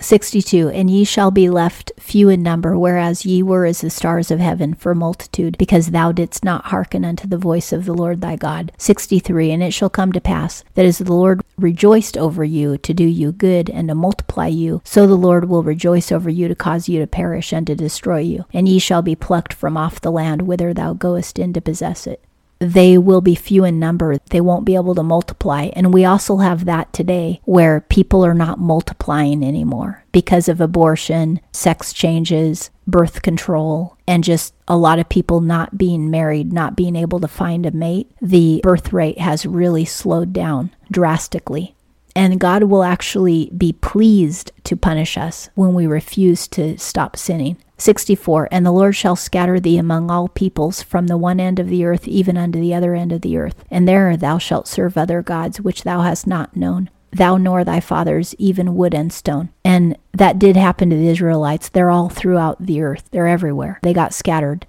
62 0.00 0.70
And 0.70 0.90
ye 0.90 1.04
shall 1.04 1.30
be 1.30 1.50
left 1.50 1.92
few 1.98 2.28
in 2.28 2.42
number, 2.42 2.78
whereas 2.78 3.26
ye 3.26 3.42
were 3.42 3.64
as 3.64 3.80
the 3.80 3.90
stars 3.90 4.30
of 4.30 4.40
heaven 4.40 4.74
for 4.74 4.94
multitude, 4.94 5.58
because 5.58 5.90
thou 5.90 6.10
didst 6.10 6.44
not 6.44 6.66
hearken 6.66 7.04
unto 7.04 7.28
the 7.28 7.38
voice 7.38 7.72
of 7.72 7.84
the 7.84 7.92
Lord 7.92 8.20
thy 8.20 8.36
God. 8.36 8.72
63 8.78 9.50
And 9.50 9.62
it 9.62 9.72
shall 9.72 9.90
come 9.90 10.12
to 10.12 10.20
pass 10.20 10.64
that 10.74 10.86
as 10.86 10.98
the 10.98 11.12
Lord 11.12 11.42
rejoiced 11.58 12.16
over 12.16 12.42
you 12.42 12.78
to 12.78 12.94
do 12.94 13.04
you 13.04 13.32
good 13.32 13.68
and 13.68 13.88
to 13.88 13.94
multiply 13.94 14.46
you, 14.46 14.80
so 14.84 15.06
the 15.06 15.14
Lord 15.14 15.48
will 15.48 15.62
rejoice 15.62 16.10
over 16.10 16.30
you 16.30 16.48
to 16.48 16.54
cause 16.54 16.88
you 16.88 16.98
to 17.00 17.06
perish 17.06 17.52
and 17.52 17.66
to 17.66 17.74
destroy 17.74 18.20
you. 18.20 18.46
And 18.52 18.68
ye 18.68 18.78
shall 18.78 19.02
be 19.02 19.14
plucked 19.14 19.52
from 19.52 19.76
off 19.76 20.00
the 20.00 20.10
land 20.10 20.42
whither 20.42 20.72
thou 20.72 20.94
goest 20.94 21.38
in 21.38 21.52
to 21.52 21.60
possess 21.60 22.06
it 22.06 22.24
they 22.60 22.98
will 22.98 23.22
be 23.22 23.34
few 23.34 23.64
in 23.64 23.78
number. 23.78 24.18
They 24.28 24.40
won't 24.40 24.66
be 24.66 24.74
able 24.74 24.94
to 24.94 25.02
multiply. 25.02 25.70
And 25.72 25.92
we 25.92 26.04
also 26.04 26.36
have 26.36 26.66
that 26.66 26.92
today 26.92 27.40
where 27.44 27.80
people 27.80 28.24
are 28.24 28.34
not 28.34 28.60
multiplying 28.60 29.42
anymore 29.42 30.04
because 30.12 30.48
of 30.48 30.60
abortion, 30.60 31.40
sex 31.52 31.92
changes, 31.92 32.70
birth 32.86 33.22
control, 33.22 33.96
and 34.06 34.22
just 34.22 34.54
a 34.68 34.76
lot 34.76 34.98
of 34.98 35.08
people 35.08 35.40
not 35.40 35.78
being 35.78 36.10
married, 36.10 36.52
not 36.52 36.76
being 36.76 36.96
able 36.96 37.18
to 37.20 37.28
find 37.28 37.64
a 37.64 37.70
mate. 37.70 38.10
The 38.20 38.60
birth 38.62 38.92
rate 38.92 39.18
has 39.18 39.46
really 39.46 39.86
slowed 39.86 40.32
down 40.32 40.70
drastically. 40.90 41.74
And 42.14 42.40
God 42.40 42.64
will 42.64 42.82
actually 42.82 43.50
be 43.56 43.72
pleased 43.72 44.50
to 44.64 44.76
punish 44.76 45.16
us 45.16 45.48
when 45.54 45.74
we 45.74 45.86
refuse 45.86 46.48
to 46.48 46.76
stop 46.76 47.16
sinning. 47.16 47.56
64 47.80 48.48
And 48.50 48.64
the 48.64 48.72
Lord 48.72 48.94
shall 48.94 49.16
scatter 49.16 49.58
thee 49.58 49.78
among 49.78 50.10
all 50.10 50.28
peoples 50.28 50.82
from 50.82 51.06
the 51.06 51.16
one 51.16 51.40
end 51.40 51.58
of 51.58 51.68
the 51.68 51.84
earth 51.84 52.06
even 52.06 52.36
unto 52.36 52.60
the 52.60 52.74
other 52.74 52.94
end 52.94 53.12
of 53.12 53.22
the 53.22 53.36
earth. 53.36 53.64
And 53.70 53.88
there 53.88 54.16
thou 54.16 54.38
shalt 54.38 54.68
serve 54.68 54.96
other 54.96 55.22
gods 55.22 55.60
which 55.60 55.82
thou 55.82 56.02
hast 56.02 56.26
not 56.26 56.56
known, 56.56 56.90
thou 57.10 57.36
nor 57.36 57.64
thy 57.64 57.80
fathers, 57.80 58.34
even 58.38 58.76
wood 58.76 58.94
and 58.94 59.12
stone. 59.12 59.48
And 59.64 59.96
that 60.12 60.38
did 60.38 60.56
happen 60.56 60.90
to 60.90 60.96
the 60.96 61.08
Israelites. 61.08 61.68
They're 61.68 61.90
all 61.90 62.08
throughout 62.08 62.64
the 62.64 62.82
earth, 62.82 63.08
they're 63.10 63.28
everywhere. 63.28 63.80
They 63.82 63.92
got 63.92 64.14
scattered. 64.14 64.66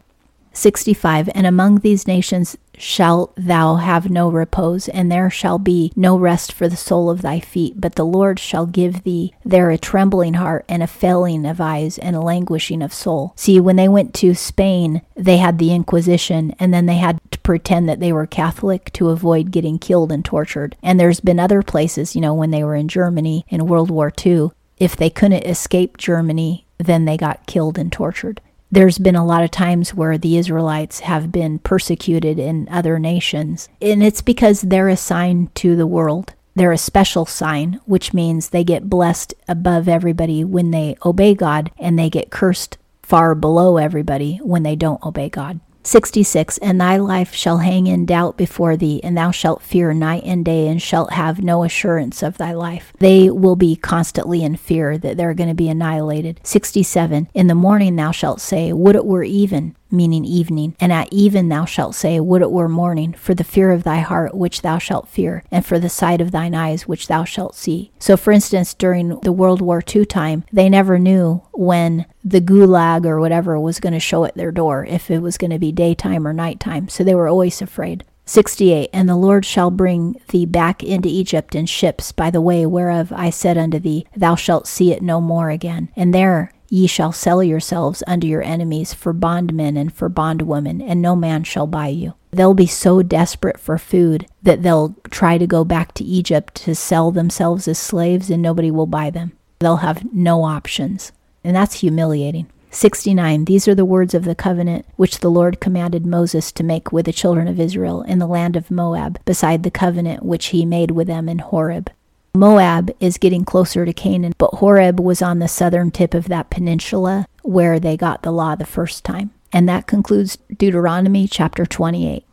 65 0.54 1.30
And 1.34 1.48
among 1.48 1.80
these 1.80 2.08
nations 2.08 2.58
shalt 2.82 3.34
thou 3.36 3.76
have 3.76 4.10
no 4.10 4.30
repose, 4.30 4.88
and 4.90 5.12
there 5.12 5.30
shall 5.30 5.60
be 5.60 5.92
no 5.96 6.18
rest 6.18 6.52
for 6.52 6.68
the 6.68 6.76
sole 6.76 7.10
of 7.10 7.22
thy 7.22 7.40
feet. 7.40 7.80
But 7.80 7.96
the 7.96 8.06
Lord 8.06 8.40
shall 8.40 8.66
give 8.66 9.04
thee 9.04 9.34
there 9.46 9.70
a 9.70 9.78
trembling 9.78 10.36
heart, 10.36 10.66
and 10.68 10.82
a 10.82 10.88
failing 10.88 11.46
of 11.46 11.62
eyes, 11.62 11.98
and 11.98 12.16
a 12.16 12.22
languishing 12.22 12.82
of 12.82 12.94
soul. 12.94 13.34
See, 13.36 13.60
when 13.60 13.76
they 13.76 13.88
went 13.88 14.14
to 14.16 14.34
Spain, 14.34 15.02
they 15.16 15.38
had 15.38 15.58
the 15.58 15.74
Inquisition, 15.74 16.56
and 16.60 16.74
then 16.74 16.86
they 16.86 16.96
had 16.96 17.20
to 17.32 17.40
pretend 17.40 17.88
that 17.88 18.00
they 18.00 18.12
were 18.12 18.26
Catholic 18.26 18.92
to 18.94 19.10
avoid 19.10 19.52
getting 19.52 19.80
killed 19.80 20.12
and 20.12 20.26
tortured. 20.26 20.76
And 20.82 21.00
there's 21.00 21.20
been 21.20 21.40
other 21.40 21.62
places, 21.62 22.16
you 22.16 22.22
know, 22.22 22.34
when 22.34 22.52
they 22.52 22.64
were 22.64 22.76
in 22.76 22.88
Germany 22.88 23.46
in 23.50 23.68
World 23.68 23.92
War 23.92 24.12
II, 24.26 24.50
if 24.78 24.96
they 24.96 25.10
couldn't 25.10 25.46
escape 25.46 25.98
Germany, 25.98 26.66
then 26.78 27.06
they 27.06 27.18
got 27.18 27.46
killed 27.46 27.78
and 27.78 27.92
tortured 27.92 28.42
there's 28.72 28.98
been 28.98 29.18
a 29.18 29.26
lot 29.26 29.44
of 29.44 29.52
times 29.52 29.94
where 29.94 30.18
the 30.18 30.38
Israelites 30.38 31.02
have 31.02 31.32
been 31.32 31.60
persecuted 31.60 32.40
in 32.40 32.70
other 32.70 32.98
nations, 33.00 33.68
and 33.82 34.02
it's 34.02 34.22
because 34.22 34.62
they're 34.62 34.88
a 34.88 34.96
sign 34.96 35.50
to 35.56 35.76
the 35.76 35.88
world. 35.88 36.34
They're 36.56 36.72
a 36.72 36.78
special 36.78 37.26
sign, 37.26 37.80
which 37.86 38.14
means 38.14 38.50
they 38.50 38.64
get 38.64 38.90
blessed 38.90 39.34
above 39.48 39.88
everybody 39.88 40.44
when 40.44 40.72
they 40.72 40.96
obey 41.06 41.36
God, 41.36 41.72
and 41.78 42.00
they 42.00 42.10
get 42.10 42.32
cursed 42.32 42.78
far 43.04 43.36
below 43.36 43.78
everybody 43.78 44.38
when 44.38 44.64
they 44.64 44.78
don't 44.78 45.04
obey 45.04 45.28
God. 45.28 45.60
66 45.84 46.58
And 46.60 46.80
thy 46.80 46.98
life 46.98 47.34
shall 47.34 47.60
hang 47.60 47.88
in 47.88 48.06
doubt 48.06 48.38
before 48.38 48.78
thee, 48.78 49.02
and 49.04 49.18
thou 49.18 49.32
shalt 49.32 49.62
fear 49.62 49.94
night 49.94 50.24
and 50.26 50.46
day, 50.46 50.68
and 50.68 50.82
shalt 50.82 51.14
have 51.14 51.42
no 51.44 51.64
assurance 51.64 52.22
of 52.24 52.38
thy 52.38 52.54
life. 52.54 52.94
They 53.00 53.30
will 53.30 53.56
be 53.56 53.76
constantly 53.76 54.44
in 54.44 54.56
fear 54.56 54.98
that 54.98 55.18
they're 55.18 55.34
going 55.34 55.50
to 55.50 55.56
be 55.56 55.70
annihilated. 55.70 56.40
67 56.44 57.30
In 57.34 57.48
the 57.48 57.56
morning 57.56 57.96
thou 57.96 58.12
shalt 58.12 58.42
say, 58.42 58.72
Would 58.74 58.96
it 58.96 59.06
were 59.06 59.24
even 59.24 59.76
meaning 59.92 60.26
evening. 60.26 60.76
And 60.80 60.92
at 60.92 61.10
even 61.12 61.50
thou 61.50 61.66
shalt 61.66 61.96
say, 61.96 62.20
Would 62.20 62.42
it 62.42 62.52
were 62.52 62.70
morning, 62.70 63.14
for 63.14 63.34
the 63.34 63.44
fear 63.44 63.72
of 63.72 63.84
thy 63.84 64.00
heart 64.00 64.34
which 64.34 64.62
thou 64.62 64.78
shalt 64.78 65.08
fear, 65.08 65.44
and 65.52 65.66
for 65.66 65.80
the 65.80 65.90
sight 65.90 66.22
of 66.22 66.32
thine 66.32 66.56
eyes 66.56 66.88
which 66.88 67.08
thou 67.08 67.24
shalt 67.24 67.56
see. 67.56 67.92
So, 68.00 68.18
for 68.18 68.32
instance, 68.32 68.74
during 68.74 69.20
the 69.22 69.32
World 69.32 69.62
War 69.62 69.84
II 69.88 70.06
time, 70.06 70.44
they 70.52 70.70
never 70.70 70.98
knew 70.98 71.42
when 71.52 72.06
the 72.24 72.42
gulag 72.42 73.06
or 73.06 73.20
whatever 73.20 73.60
was 73.60 73.80
going 73.80 73.94
to 73.94 74.00
show 74.00 74.26
at 74.26 74.36
their 74.36 74.52
door, 74.52 74.86
if 74.86 75.10
it 75.10 75.20
was 75.20 75.38
going 75.38 75.52
to 75.52 75.60
be 75.60 75.72
daytime 75.72 76.28
or 76.28 76.34
nighttime. 76.34 76.88
So 76.88 77.04
they 77.04 77.16
were 77.16 77.28
always 77.28 77.62
afraid. 77.62 78.04
68 78.26 78.90
And 78.94 79.10
the 79.10 79.16
Lord 79.16 79.46
shall 79.46 79.72
bring 79.72 80.22
thee 80.30 80.46
back 80.46 80.84
into 80.84 81.10
Egypt 81.10 81.56
in 81.56 81.66
ships 81.66 82.12
by 82.12 82.30
the 82.30 82.40
way 82.40 82.66
whereof 82.66 83.12
I 83.12 83.30
said 83.30 83.58
unto 83.58 83.80
thee, 83.80 84.06
Thou 84.16 84.36
shalt 84.36 84.68
see 84.68 84.92
it 84.92 85.02
no 85.02 85.20
more 85.20 85.50
again. 85.50 85.90
And 85.96 86.14
there 86.14 86.54
Ye 86.74 86.88
shall 86.88 87.12
sell 87.12 87.44
yourselves 87.44 88.02
unto 88.08 88.26
your 88.26 88.42
enemies 88.42 88.94
for 88.94 89.12
bondmen 89.12 89.76
and 89.76 89.92
for 89.92 90.08
bondwomen, 90.08 90.82
and 90.82 91.02
no 91.02 91.18
man 91.18 91.44
shall 91.44 91.68
buy 91.68 91.90
you. 91.90 92.14
They'll 92.32 92.54
be 92.54 92.66
so 92.66 93.02
desperate 93.02 93.60
for 93.60 93.78
food 93.78 94.26
that 94.42 94.64
they'll 94.64 94.96
try 95.10 95.38
to 95.38 95.46
go 95.46 95.66
back 95.66 95.94
to 95.96 96.06
Egypt 96.06 96.56
to 96.64 96.74
sell 96.74 97.12
themselves 97.12 97.68
as 97.68 97.78
slaves, 97.78 98.30
and 98.30 98.42
nobody 98.42 98.72
will 98.72 98.88
buy 98.88 99.10
them. 99.10 99.34
They'll 99.60 99.78
have 99.78 100.14
no 100.14 100.44
options. 100.46 101.12
And 101.44 101.54
that's 101.54 101.82
humiliating. 101.82 102.48
69 102.70 103.44
These 103.44 103.68
are 103.68 103.76
the 103.76 103.84
words 103.84 104.14
of 104.14 104.24
the 104.24 104.34
covenant 104.34 104.86
which 104.96 105.20
the 105.20 105.30
Lord 105.30 105.60
commanded 105.60 106.06
Moses 106.06 106.54
to 106.54 106.64
make 106.64 106.94
with 106.94 107.06
the 107.06 107.12
children 107.12 107.50
of 107.50 107.60
Israel 107.60 108.02
in 108.04 108.20
the 108.20 108.26
land 108.26 108.56
of 108.56 108.72
Moab, 108.72 109.20
beside 109.26 109.64
the 109.64 109.72
covenant 109.72 110.24
which 110.24 110.48
he 110.48 110.66
made 110.66 110.92
with 110.92 111.08
them 111.08 111.28
in 111.28 111.40
Horeb. 111.40 111.92
Moab 112.34 112.96
is 113.02 113.18
getting 113.18 113.44
closer 113.44 113.86
to 113.86 113.92
Canaan, 113.92 114.34
but 114.38 114.56
Horeb 114.56 115.00
was 115.02 115.22
on 115.22 115.40
the 115.40 115.50
southern 115.50 115.92
tip 115.92 116.14
of 116.14 116.30
that 116.30 116.50
peninsula 116.50 117.28
where 117.44 117.78
they 117.80 117.98
got 117.98 118.22
the 118.22 118.32
law 118.32 118.56
the 118.56 118.66
first 118.66 119.04
time. 119.04 119.32
And 119.52 119.68
that 119.68 119.86
concludes 119.86 120.38
Deuteronomy 120.56 121.28
chapter 121.28 121.66
28. 121.66 122.26